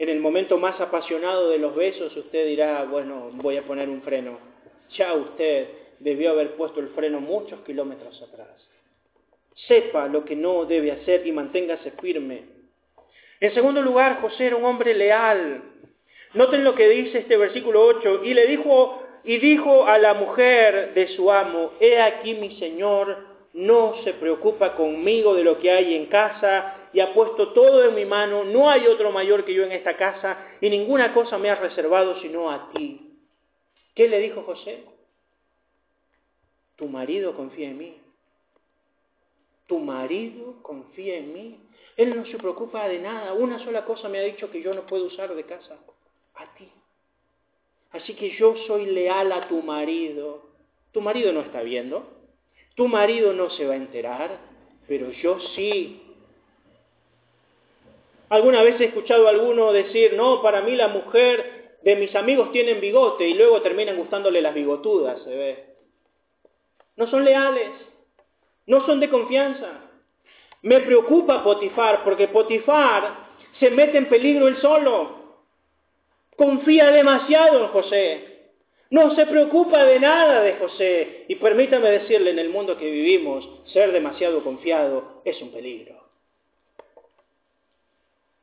[0.01, 4.01] en el momento más apasionado de los besos, usted dirá, bueno, voy a poner un
[4.01, 4.39] freno.
[4.97, 8.49] Ya usted debió haber puesto el freno muchos kilómetros atrás.
[9.69, 12.45] Sepa lo que no debe hacer y manténgase firme.
[13.41, 15.65] En segundo lugar, José era un hombre leal.
[16.33, 18.25] Noten lo que dice este versículo 8.
[18.25, 23.19] Y le dijo, y dijo a la mujer de su amo, he aquí mi señor
[23.53, 27.95] no se preocupa conmigo de lo que hay en casa y ha puesto todo en
[27.95, 31.51] mi mano, no hay otro mayor que yo en esta casa y ninguna cosa me
[31.51, 33.11] ha reservado sino a ti.
[33.95, 34.85] ¿Qué le dijo José?
[36.77, 37.97] Tu marido confía en mí.
[39.67, 41.61] Tu marido confía en mí.
[41.97, 43.35] Él no se preocupa de nada.
[43.35, 45.77] Una sola cosa me ha dicho que yo no puedo usar de casa.
[46.35, 46.69] A ti.
[47.93, 50.43] Así que yo soy leal a tu marido.
[50.93, 52.20] Tu marido no está viendo.
[52.81, 54.39] Tu marido no se va a enterar.
[54.89, 56.01] Pero yo sí.
[58.31, 62.53] Alguna vez he escuchado a alguno decir, no, para mí la mujer de mis amigos
[62.53, 65.65] tienen bigote y luego terminan gustándole las bigotudas, se ve.
[66.97, 67.69] No son leales,
[68.65, 69.91] no son de confianza.
[70.63, 73.29] Me preocupa Potifar porque Potifar
[73.59, 75.37] se mete en peligro él solo.
[76.35, 78.30] Confía demasiado en José.
[78.91, 81.25] No se preocupa de nada de José.
[81.29, 85.95] Y permítame decirle, en el mundo que vivimos, ser demasiado confiado es un peligro.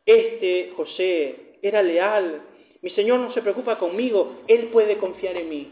[0.06, 2.42] Este José era leal.
[2.82, 5.72] Mi Señor no se preocupa conmigo, Él puede confiar en mí.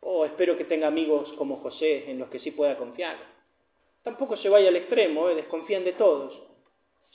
[0.00, 3.16] Oh, espero que tenga amigos como José en los que sí pueda confiar.
[4.02, 5.36] Tampoco se vaya al extremo, ¿eh?
[5.36, 6.32] desconfían de todos.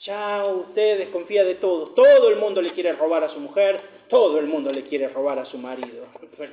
[0.04, 1.94] Ya usted desconfía de todos.
[1.94, 3.80] Todo el mundo le quiere robar a su mujer,
[4.12, 6.04] todo el mundo le quiere robar a su marido.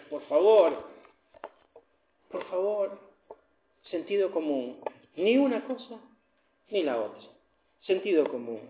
[0.09, 0.81] Por favor,
[2.31, 2.97] por favor,
[3.91, 4.79] sentido común.
[5.17, 5.99] Ni una cosa
[6.69, 7.19] ni la otra.
[7.81, 8.61] Sentido común.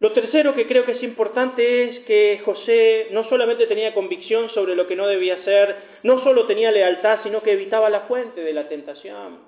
[0.00, 4.74] Lo tercero que creo que es importante es que José no solamente tenía convicción sobre
[4.74, 8.54] lo que no debía ser, no solo tenía lealtad, sino que evitaba la fuente de
[8.54, 9.40] la tentación.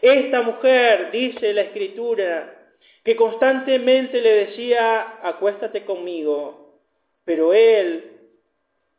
[0.00, 2.72] Esta mujer, dice la escritura,
[3.04, 6.59] que constantemente le decía, acuéstate conmigo,
[7.30, 8.10] pero él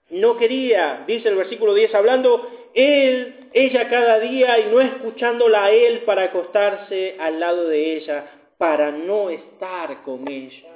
[0.10, 5.72] no quería, dice el versículo 10, hablando él, ella cada día y no escuchándola a
[5.72, 10.70] él para acostarse al lado de ella, para no estar con ella.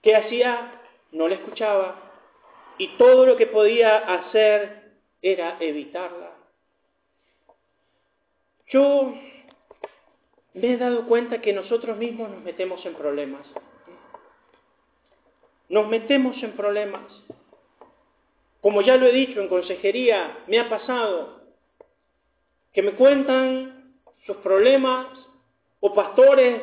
[0.00, 0.80] ¿Qué hacía?
[1.12, 2.10] No la escuchaba.
[2.78, 6.36] Y todo lo que podía hacer era evitarla.
[8.68, 9.12] Yo
[10.54, 13.46] me he dado cuenta que nosotros mismos nos metemos en problemas.
[15.70, 17.10] Nos metemos en problemas.
[18.60, 21.40] Como ya lo he dicho en consejería, me ha pasado
[22.74, 23.94] que me cuentan
[24.26, 25.06] sus problemas
[25.80, 26.60] o pastores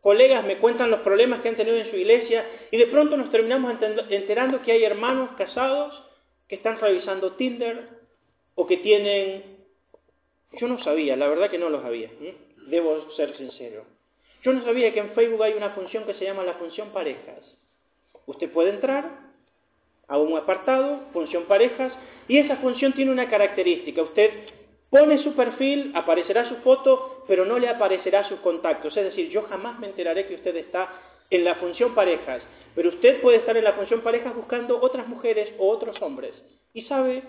[0.00, 3.30] colegas me cuentan los problemas que han tenido en su iglesia y de pronto nos
[3.30, 3.74] terminamos
[4.08, 6.02] enterando que hay hermanos casados
[6.48, 7.88] que están revisando Tinder
[8.54, 9.58] o que tienen...
[10.52, 12.10] Yo no sabía, la verdad que no lo sabía,
[12.66, 13.84] debo ser sincero.
[14.42, 17.38] Yo no sabía que en Facebook hay una función que se llama la función parejas.
[18.30, 19.10] Usted puede entrar
[20.08, 21.92] a un apartado, función parejas,
[22.26, 24.02] y esa función tiene una característica.
[24.02, 24.30] Usted
[24.90, 28.96] Pone su perfil, aparecerá su foto, pero no le aparecerá sus contactos.
[28.96, 30.92] Es decir, yo jamás me enteraré que usted está
[31.30, 32.42] en la función parejas,
[32.74, 36.34] pero usted puede estar en la función parejas buscando otras mujeres o otros hombres.
[36.74, 37.22] Y sabe,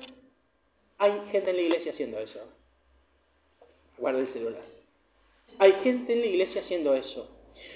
[0.98, 2.40] hay gente en la iglesia haciendo eso.
[4.00, 4.64] Guarda el celular.
[5.60, 7.30] Hay gente en la iglesia haciendo eso.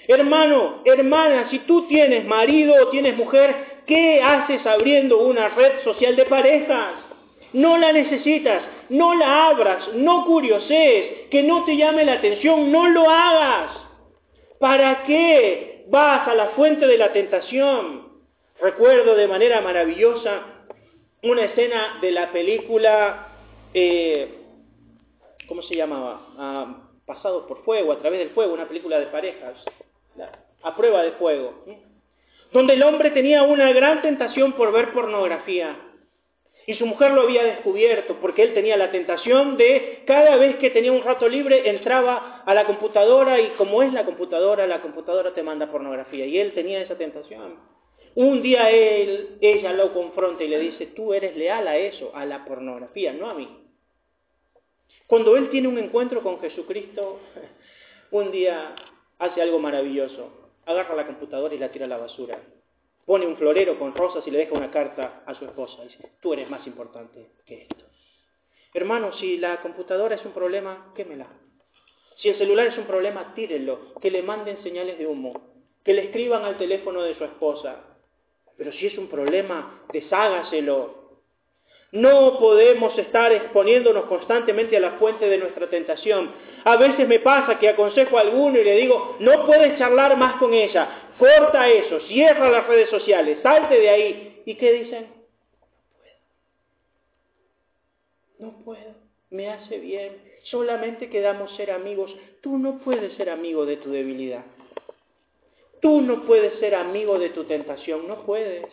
[0.08, 6.14] Hermano, hermana, si tú tienes marido o tienes mujer, ¿qué haces abriendo una red social
[6.14, 6.94] de parejas?
[7.52, 12.88] No la necesitas, no la abras, no curiosees, que no te llame la atención, no
[12.88, 13.70] lo hagas.
[14.60, 18.06] ¿Para qué vas a la fuente de la tentación?
[18.60, 20.42] Recuerdo de manera maravillosa
[21.22, 23.28] una escena de la película,
[23.74, 24.38] eh,
[25.48, 26.28] ¿cómo se llamaba?
[26.38, 29.54] Ah, Pasados por fuego, a través del fuego, una película de parejas,
[30.62, 31.64] a prueba de fuego,
[32.52, 35.76] donde el hombre tenía una gran tentación por ver pornografía.
[36.68, 40.70] Y su mujer lo había descubierto porque él tenía la tentación de cada vez que
[40.70, 45.32] tenía un rato libre entraba a la computadora y como es la computadora, la computadora
[45.32, 46.26] te manda pornografía.
[46.26, 47.60] Y él tenía esa tentación.
[48.16, 52.44] Un día ella lo confronta y le dice, tú eres leal a eso, a la
[52.44, 53.65] pornografía, no a mí.
[55.06, 57.20] Cuando él tiene un encuentro con Jesucristo,
[58.10, 58.74] un día
[59.18, 60.50] hace algo maravilloso.
[60.66, 62.38] Agarra la computadora y la tira a la basura
[63.06, 65.82] pone un florero con rosas y le deja una carta a su esposa.
[65.84, 67.84] Dice, tú eres más importante que esto.
[68.74, 71.28] Hermano, si la computadora es un problema, quémela.
[72.16, 73.94] Si el celular es un problema, tírenlo.
[74.02, 75.32] Que le manden señales de humo.
[75.84, 77.84] Que le escriban al teléfono de su esposa.
[78.58, 81.05] Pero si es un problema, deshágaselo.
[81.92, 86.30] No podemos estar exponiéndonos constantemente a la fuente de nuestra tentación.
[86.64, 90.34] A veces me pasa que aconsejo a alguno y le digo, no puedes charlar más
[90.36, 94.42] con ella, corta eso, cierra las redes sociales, salte de ahí.
[94.44, 95.06] ¿Y qué dicen?
[98.38, 98.50] No puedo.
[98.50, 99.06] No puedo.
[99.30, 100.16] Me hace bien.
[100.44, 102.14] Solamente quedamos ser amigos.
[102.40, 104.44] Tú no puedes ser amigo de tu debilidad.
[105.80, 108.06] Tú no puedes ser amigo de tu tentación.
[108.06, 108.64] No puedes.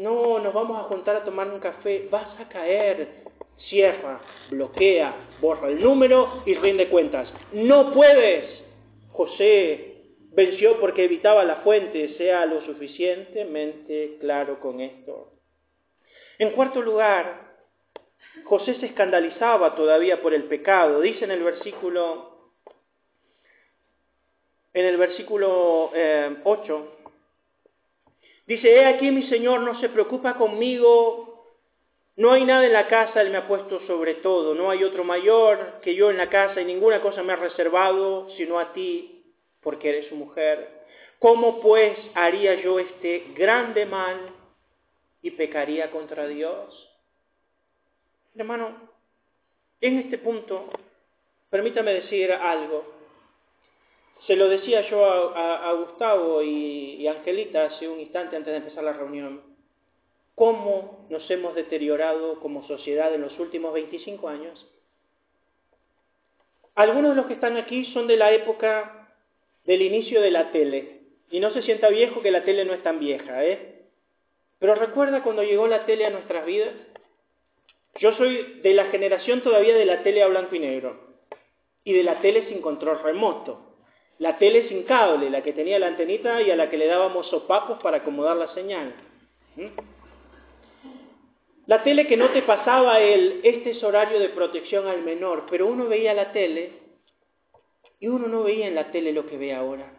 [0.00, 2.08] No, nos vamos a juntar a tomar un café.
[2.10, 3.24] Vas a caer.
[3.68, 7.30] Cierra, bloquea, borra el número y rinde cuentas.
[7.52, 8.62] No puedes.
[9.12, 9.90] José
[10.32, 15.32] venció porque evitaba la fuente, sea lo suficientemente claro con esto.
[16.38, 17.50] En cuarto lugar,
[18.44, 21.02] José se escandalizaba todavía por el pecado.
[21.02, 22.52] Dice en el versículo,
[24.72, 26.99] en el versículo eh, 8,
[28.54, 31.54] dice, he aquí mi Señor no se preocupa conmigo,
[32.16, 35.04] no hay nada en la casa, Él me ha puesto sobre todo, no hay otro
[35.04, 39.22] mayor que yo en la casa y ninguna cosa me ha reservado sino a ti,
[39.62, 40.80] porque eres su mujer.
[41.20, 44.32] ¿Cómo pues haría yo este grande mal
[45.22, 46.90] y pecaría contra Dios?
[48.34, 48.74] Hermano,
[49.80, 50.70] en este punto,
[51.50, 52.99] permítame decir algo.
[54.26, 58.84] Se lo decía yo a, Gustavo y, y Angelita hace un instante antes de empezar
[58.84, 59.40] la reunión.
[60.34, 64.66] ¿Cómo nos hemos deteriorado como sociedad en los últimos 25 años?
[66.74, 69.00] Algunos de los que están aquí son de la época
[69.64, 71.00] del inicio de la tele.
[71.30, 73.82] Y no se sienta viejo que la tele no es tan vieja, ¿eh?
[74.58, 76.74] Pero recuerda cuando llegó la tele a nuestras vidas.
[77.96, 81.10] Yo soy de la generación todavía de la tele a blanco y negro
[81.84, 83.69] y de la tele sin control remoto.
[84.20, 87.28] La tele sin cable, la que tenía la antenita y a la que le dábamos
[87.28, 88.94] sopapos para acomodar la señal.
[89.56, 89.66] ¿Mm?
[91.66, 95.66] La tele que no te pasaba el, este es horario de protección al menor, pero
[95.66, 96.72] uno veía la tele
[97.98, 99.90] y uno no veía en la tele lo que ve ahora.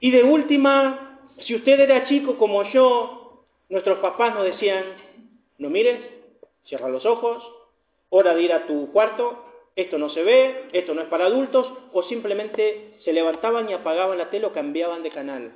[0.00, 4.84] Y de última, si usted era chico como yo, nuestros papás nos decían,
[5.58, 6.00] no mires,
[6.64, 7.44] cierra los ojos,
[8.08, 9.43] hora de ir a tu cuarto,
[9.76, 14.18] esto no se ve, esto no es para adultos, o simplemente se levantaban y apagaban
[14.18, 15.52] la tele o cambiaban de canal.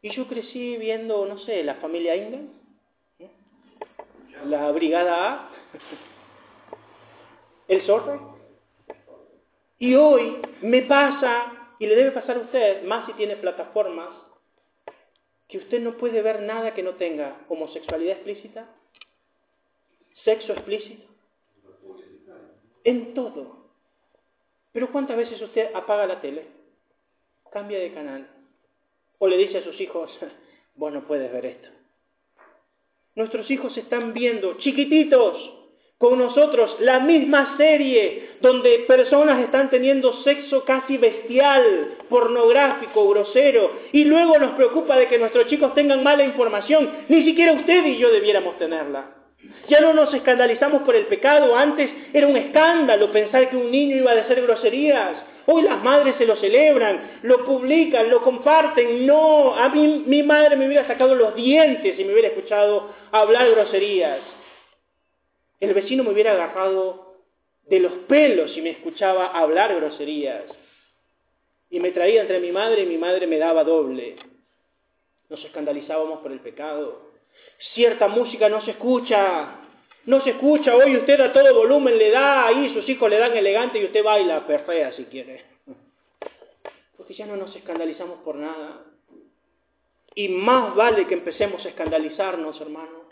[0.00, 2.50] Y yo crecí viendo, no sé, la familia Ingalls,
[4.46, 5.50] la Brigada A,
[7.68, 8.38] el zorro,
[9.78, 14.08] y hoy me pasa, y le debe pasar a usted, más si tiene plataformas,
[15.48, 18.68] que usted no puede ver nada que no tenga homosexualidad explícita,
[20.24, 21.07] sexo explícito,
[22.84, 23.58] en todo.
[24.72, 26.46] Pero ¿cuántas veces usted apaga la tele,
[27.50, 28.28] cambia de canal,
[29.18, 30.10] o le dice a sus hijos,
[30.76, 31.68] vos no puedes ver esto?
[33.14, 35.58] Nuestros hijos están viendo, chiquititos,
[35.98, 44.04] con nosotros la misma serie donde personas están teniendo sexo casi bestial, pornográfico, grosero, y
[44.04, 47.04] luego nos preocupa de que nuestros chicos tengan mala información.
[47.08, 49.17] Ni siquiera usted y yo debiéramos tenerla.
[49.68, 53.96] Ya no nos escandalizamos por el pecado, antes era un escándalo pensar que un niño
[53.96, 55.24] iba a decir groserías.
[55.46, 59.06] Hoy las madres se lo celebran, lo publican, lo comparten.
[59.06, 63.48] No, a mí mi madre me hubiera sacado los dientes si me hubiera escuchado hablar
[63.50, 64.20] groserías.
[65.60, 67.16] El vecino me hubiera agarrado
[67.66, 70.44] de los pelos si me escuchaba hablar groserías.
[71.70, 74.16] Y me traía entre mi madre y mi madre me daba doble.
[75.28, 77.07] Nos escandalizábamos por el pecado.
[77.74, 79.58] Cierta música no se escucha.
[80.04, 80.74] No se escucha.
[80.74, 84.02] Hoy usted a todo volumen le da ahí, sus hijos le dan elegante y usted
[84.02, 85.44] baila perrea si quiere.
[86.96, 88.84] Porque ya no nos escandalizamos por nada.
[90.14, 93.08] Y más vale que empecemos a escandalizarnos, hermano.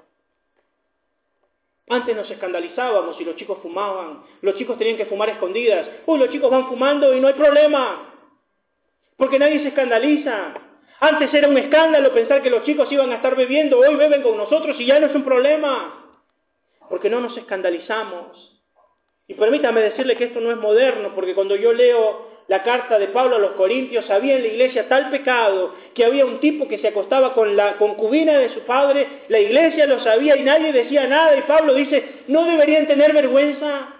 [1.89, 4.25] Antes nos escandalizábamos y los chicos fumaban.
[4.41, 5.89] Los chicos tenían que fumar escondidas.
[6.07, 8.13] Uy, los chicos van fumando y no hay problema.
[9.17, 10.66] Porque nadie se escandaliza.
[11.01, 13.79] Antes era un escándalo pensar que los chicos iban a estar bebiendo.
[13.79, 16.05] Hoy beben con nosotros y ya no es un problema.
[16.89, 18.57] Porque no nos escandalizamos.
[19.29, 23.09] Y permítame decirle que esto no es moderno, porque cuando yo leo la carta de
[23.09, 26.79] Pablo a los Corintios, había en la iglesia tal pecado que había un tipo que
[26.79, 31.09] se acostaba con la concubina de su padre, la iglesia lo sabía y nadie decía
[31.09, 33.96] nada y Pablo dice, no deberían tener vergüenza,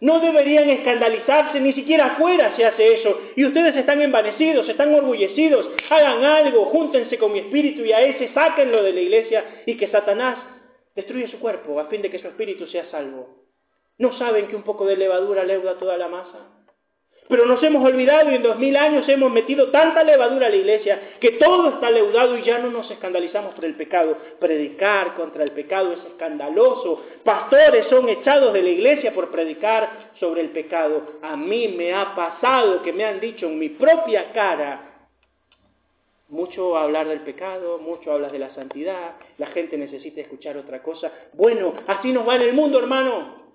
[0.00, 3.20] no deberían escandalizarse, ni siquiera afuera se hace eso.
[3.36, 8.32] Y ustedes están envanecidos, están orgullecidos, hagan algo, júntense con mi espíritu y a ese
[8.32, 10.38] sáquenlo de la iglesia y que Satanás
[10.94, 13.38] destruya su cuerpo a fin de que su espíritu sea salvo.
[13.98, 16.57] ¿No saben que un poco de levadura leuda toda la masa?
[17.28, 20.56] Pero nos hemos olvidado y en dos mil años hemos metido tanta levadura a la
[20.56, 24.16] iglesia que todo está leudado y ya no nos escandalizamos por el pecado.
[24.40, 27.04] Predicar contra el pecado es escandaloso.
[27.24, 31.18] Pastores son echados de la iglesia por predicar sobre el pecado.
[31.20, 34.84] A mí me ha pasado que me han dicho en mi propia cara,
[36.30, 41.12] mucho hablar del pecado, mucho hablas de la santidad, la gente necesita escuchar otra cosa.
[41.34, 43.52] Bueno, así nos va en el mundo, hermano,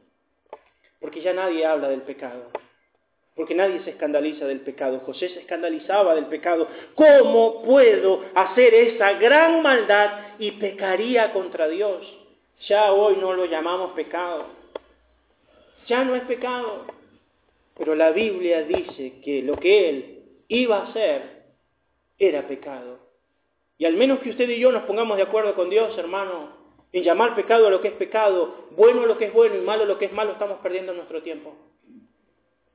[0.99, 2.49] porque ya nadie habla del pecado
[3.35, 5.01] porque nadie se escandaliza del pecado.
[5.05, 6.67] José se escandalizaba del pecado.
[6.95, 12.05] ¿Cómo puedo hacer esa gran maldad y pecaría contra Dios?
[12.67, 14.45] Ya hoy no lo llamamos pecado.
[15.87, 16.85] Ya no es pecado.
[17.75, 21.43] Pero la Biblia dice que lo que él iba a hacer
[22.19, 22.99] era pecado.
[23.79, 26.55] Y al menos que usted y yo nos pongamos de acuerdo con Dios, hermano,
[26.91, 29.61] en llamar pecado a lo que es pecado, bueno a lo que es bueno y
[29.61, 31.55] malo a lo que es malo, estamos perdiendo nuestro tiempo.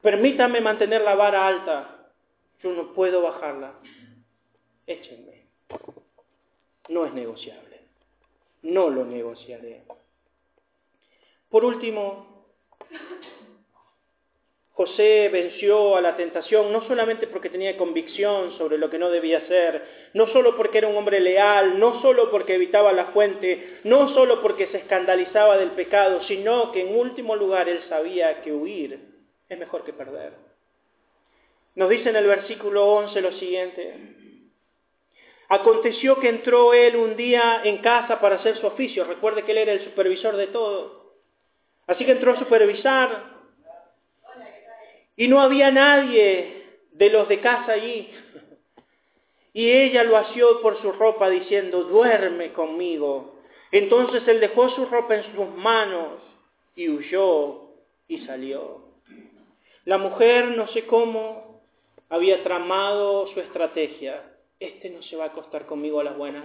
[0.03, 2.11] Permítame mantener la vara alta.
[2.63, 3.75] Yo no puedo bajarla.
[4.87, 5.47] Échenme.
[6.89, 7.81] No es negociable.
[8.63, 9.83] No lo negociaré.
[11.51, 12.47] Por último,
[14.73, 19.39] José venció a la tentación no solamente porque tenía convicción sobre lo que no debía
[19.39, 24.15] hacer, no solo porque era un hombre leal, no solo porque evitaba la fuente, no
[24.15, 29.08] solo porque se escandalizaba del pecado, sino que en último lugar él sabía que huir
[29.49, 30.35] es mejor que perder.
[31.75, 33.95] Nos dice en el versículo 11 lo siguiente.
[35.49, 39.05] Aconteció que entró él un día en casa para hacer su oficio.
[39.05, 41.15] Recuerde que él era el supervisor de todo.
[41.87, 43.39] Así que entró a supervisar.
[45.17, 48.11] Y no había nadie de los de casa allí.
[49.55, 53.39] Y ella lo asió por su ropa diciendo, duerme conmigo.
[53.73, 56.21] Entonces él dejó su ropa en sus manos
[56.77, 57.71] y huyó
[58.07, 58.88] y salió.
[59.89, 61.63] La mujer, no sé cómo,
[62.11, 64.23] había tramado su estrategia.
[64.61, 66.45] Este no se va a acostar conmigo a las buenas,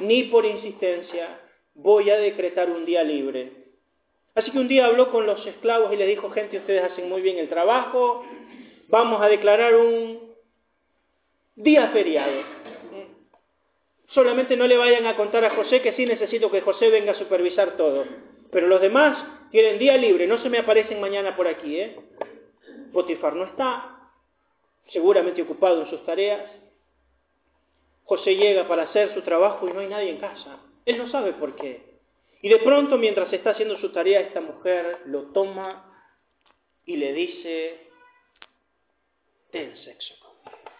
[0.00, 1.38] ni por insistencia
[1.74, 3.52] voy a decretar un día libre.
[4.34, 7.22] Así que un día habló con los esclavos y les dijo, gente, ustedes hacen muy
[7.22, 8.24] bien el trabajo,
[8.88, 10.34] vamos a declarar un
[11.54, 12.42] día feriado.
[14.08, 17.18] Solamente no le vayan a contar a José que sí necesito que José venga a
[17.20, 18.04] supervisar todo.
[18.50, 21.96] Pero los demás tienen día libre, no se me aparecen mañana por aquí, ¿eh?
[22.92, 24.00] Potifar no está,
[24.88, 26.50] seguramente ocupado en sus tareas.
[28.04, 30.58] José llega para hacer su trabajo y no hay nadie en casa.
[30.84, 31.90] Él no sabe por qué.
[32.42, 35.86] Y de pronto, mientras está haciendo su tarea, esta mujer lo toma
[36.86, 37.88] y le dice,
[39.50, 40.70] ten sexo conmigo.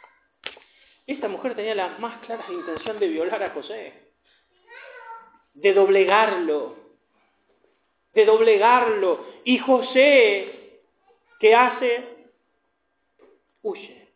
[1.07, 3.93] Esta mujer tenía la más clara intención de violar a José,
[5.55, 6.77] de doblegarlo,
[8.15, 9.27] de doblegarlo.
[9.45, 10.60] Y José
[11.41, 12.05] ¿Qué hace?
[13.63, 14.07] Huye.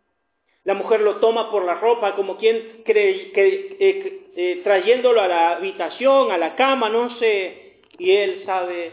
[0.64, 5.28] La mujer lo toma por la ropa como quien cree, que, eh, eh, trayéndolo a
[5.28, 7.80] la habitación, a la cama, no sé.
[7.98, 8.92] Y él sabe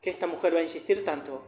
[0.00, 1.44] que esta mujer va a insistir tanto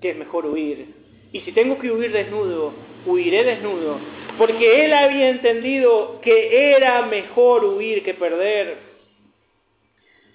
[0.00, 0.86] que es mejor huir.
[1.32, 2.72] Y si tengo que huir desnudo,
[3.06, 3.98] huiré desnudo.
[4.38, 8.78] Porque él había entendido que era mejor huir que perder.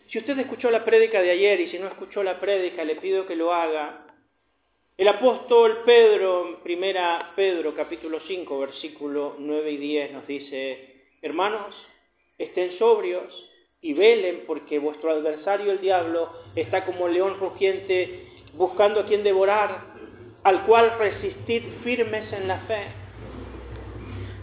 [0.08, 3.26] Si usted escuchó la prédica de ayer y si no escuchó la prédica, le pido
[3.26, 4.05] que lo haga.
[4.98, 11.76] El apóstol Pedro, en primera Pedro capítulo 5, versículo 9 y 10 nos dice, hermanos,
[12.38, 13.28] estén sobrios
[13.82, 18.22] y velen porque vuestro adversario el diablo está como león rugiente
[18.54, 19.96] buscando a quien devorar,
[20.44, 22.86] al cual resistid firmes en la fe.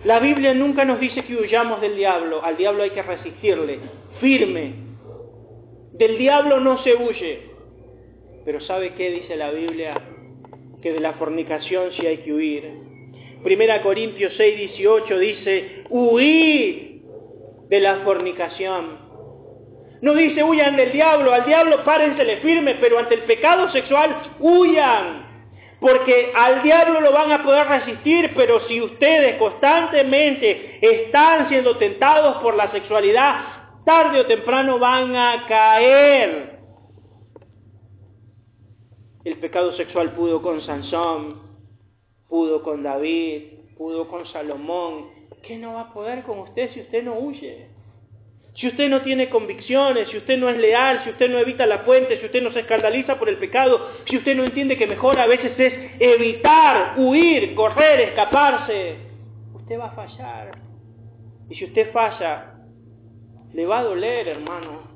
[0.05, 3.79] La Biblia nunca nos dice que huyamos del diablo, al diablo hay que resistirle,
[4.21, 4.75] firme.
[5.93, 7.53] Del diablo no se huye.
[8.45, 10.19] Pero ¿sabe qué dice la Biblia?
[10.83, 12.65] Que de la fornicación sí hay que huir.
[13.43, 17.03] Primera Corintios 6, 18 dice, huid
[17.69, 18.99] de la fornicación.
[20.01, 25.31] No dice huyan del diablo, al diablo párensele firme, pero ante el pecado sexual huyan.
[25.81, 32.37] Porque al diablo lo van a poder resistir, pero si ustedes constantemente están siendo tentados
[32.39, 33.35] por la sexualidad,
[33.85, 36.62] tarde o temprano van a caer.
[39.25, 41.43] El pecado sexual pudo con Sansón,
[42.29, 43.43] pudo con David,
[43.77, 45.11] pudo con Salomón.
[45.43, 47.69] ¿Qué no va a poder con usted si usted no huye?
[48.55, 51.81] Si usted no tiene convicciones, si usted no es leal, si usted no evita la
[51.81, 55.19] fuente, si usted no se escandaliza por el pecado, si usted no entiende que mejor
[55.19, 58.97] a veces es evitar, huir, correr, escaparse,
[59.55, 60.59] usted va a fallar.
[61.49, 62.55] Y si usted falla,
[63.55, 64.92] le va a doler, hermano.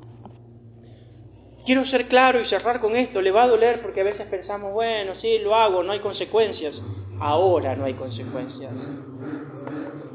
[1.67, 3.21] Quiero ser claro y cerrar con esto.
[3.21, 6.81] Le va a doler porque a veces pensamos, bueno, sí, lo hago, no hay consecuencias.
[7.19, 8.73] Ahora no hay consecuencias.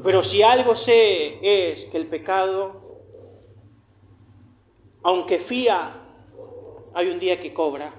[0.02, 3.02] Pero si algo sé es que el pecado,
[5.02, 5.94] aunque fía,
[6.94, 7.92] hay un día que cobra.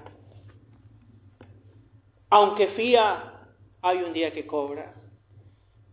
[2.30, 3.34] Aunque fía,
[3.82, 4.94] hay un día que cobra.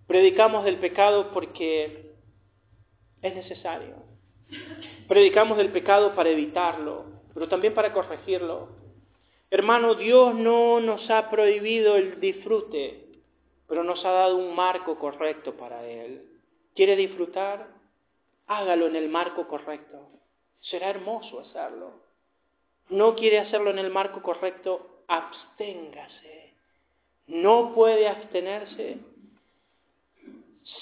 [0.07, 2.16] Predicamos del pecado porque
[3.22, 3.97] es necesario.
[5.07, 8.70] Predicamos del pecado para evitarlo, pero también para corregirlo.
[9.50, 13.06] Hermano, Dios no nos ha prohibido el disfrute,
[13.68, 16.26] pero nos ha dado un marco correcto para Él.
[16.76, 17.68] ¿Quiere disfrutar?
[18.48, 20.10] Hágalo en el marco correcto.
[20.62, 21.94] Será hermoso hacerlo.
[22.90, 26.54] No quiere hacerlo en el marco correcto, absténgase.
[27.28, 28.98] No puede abstenerse.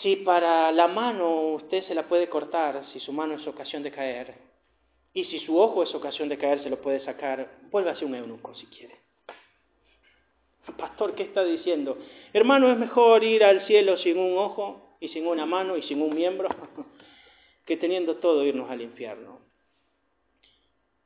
[0.01, 3.91] Si para la mano usted se la puede cortar, si su mano es ocasión de
[3.91, 4.48] caer,
[5.13, 8.53] y si su ojo es ocasión de caer, se lo puede sacar, vuélvase un eunuco
[8.55, 8.95] si quiere.
[10.77, 11.97] Pastor, ¿qué está diciendo?
[12.31, 16.01] Hermano, es mejor ir al cielo sin un ojo y sin una mano y sin
[16.01, 16.49] un miembro
[17.65, 19.39] que teniendo todo irnos al infierno.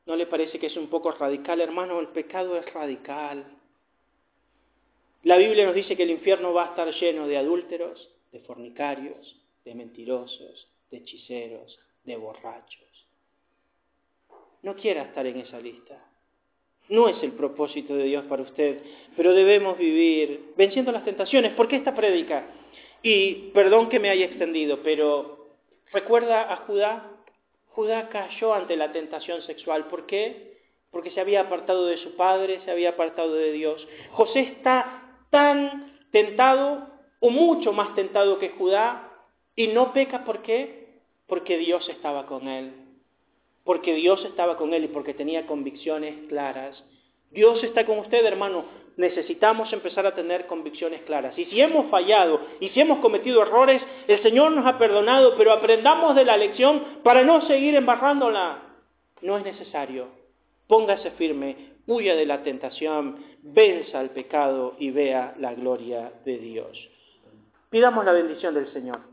[0.06, 2.00] ¿No le parece que es un poco radical, hermano?
[2.00, 3.46] El pecado es radical.
[5.24, 9.40] La Biblia nos dice que el infierno va a estar lleno de adúlteros, de fornicarios,
[9.64, 12.83] de mentirosos, de hechiceros, de borrachos.
[14.64, 16.00] No quiera estar en esa lista.
[16.90, 18.82] No es el propósito de Dios para usted,
[19.16, 21.54] pero debemos vivir venciendo las tentaciones.
[21.54, 22.46] ¿Por qué esta prédica?
[23.02, 25.50] Y perdón que me haya extendido, pero
[25.92, 27.12] recuerda a Judá.
[27.70, 29.88] Judá cayó ante la tentación sexual.
[29.88, 30.58] ¿Por qué?
[30.92, 33.86] Porque se había apartado de su padre, se había apartado de Dios.
[34.12, 36.88] José está tan tentado
[37.20, 39.12] o mucho más tentado que Judá
[39.56, 40.24] y no peca.
[40.24, 41.00] ¿Por qué?
[41.28, 42.83] Porque Dios estaba con él
[43.64, 46.84] porque Dios estaba con él y porque tenía convicciones claras.
[47.32, 48.66] Dios está con usted, hermano.
[48.96, 51.38] Necesitamos empezar a tener convicciones claras.
[51.38, 55.52] Y si hemos fallado y si hemos cometido errores, el Señor nos ha perdonado, pero
[55.52, 58.60] aprendamos de la lección para no seguir embarrándola.
[59.22, 60.10] No es necesario.
[60.68, 66.90] Póngase firme, huya de la tentación, venza al pecado y vea la gloria de Dios.
[67.70, 69.13] Pidamos la bendición del Señor.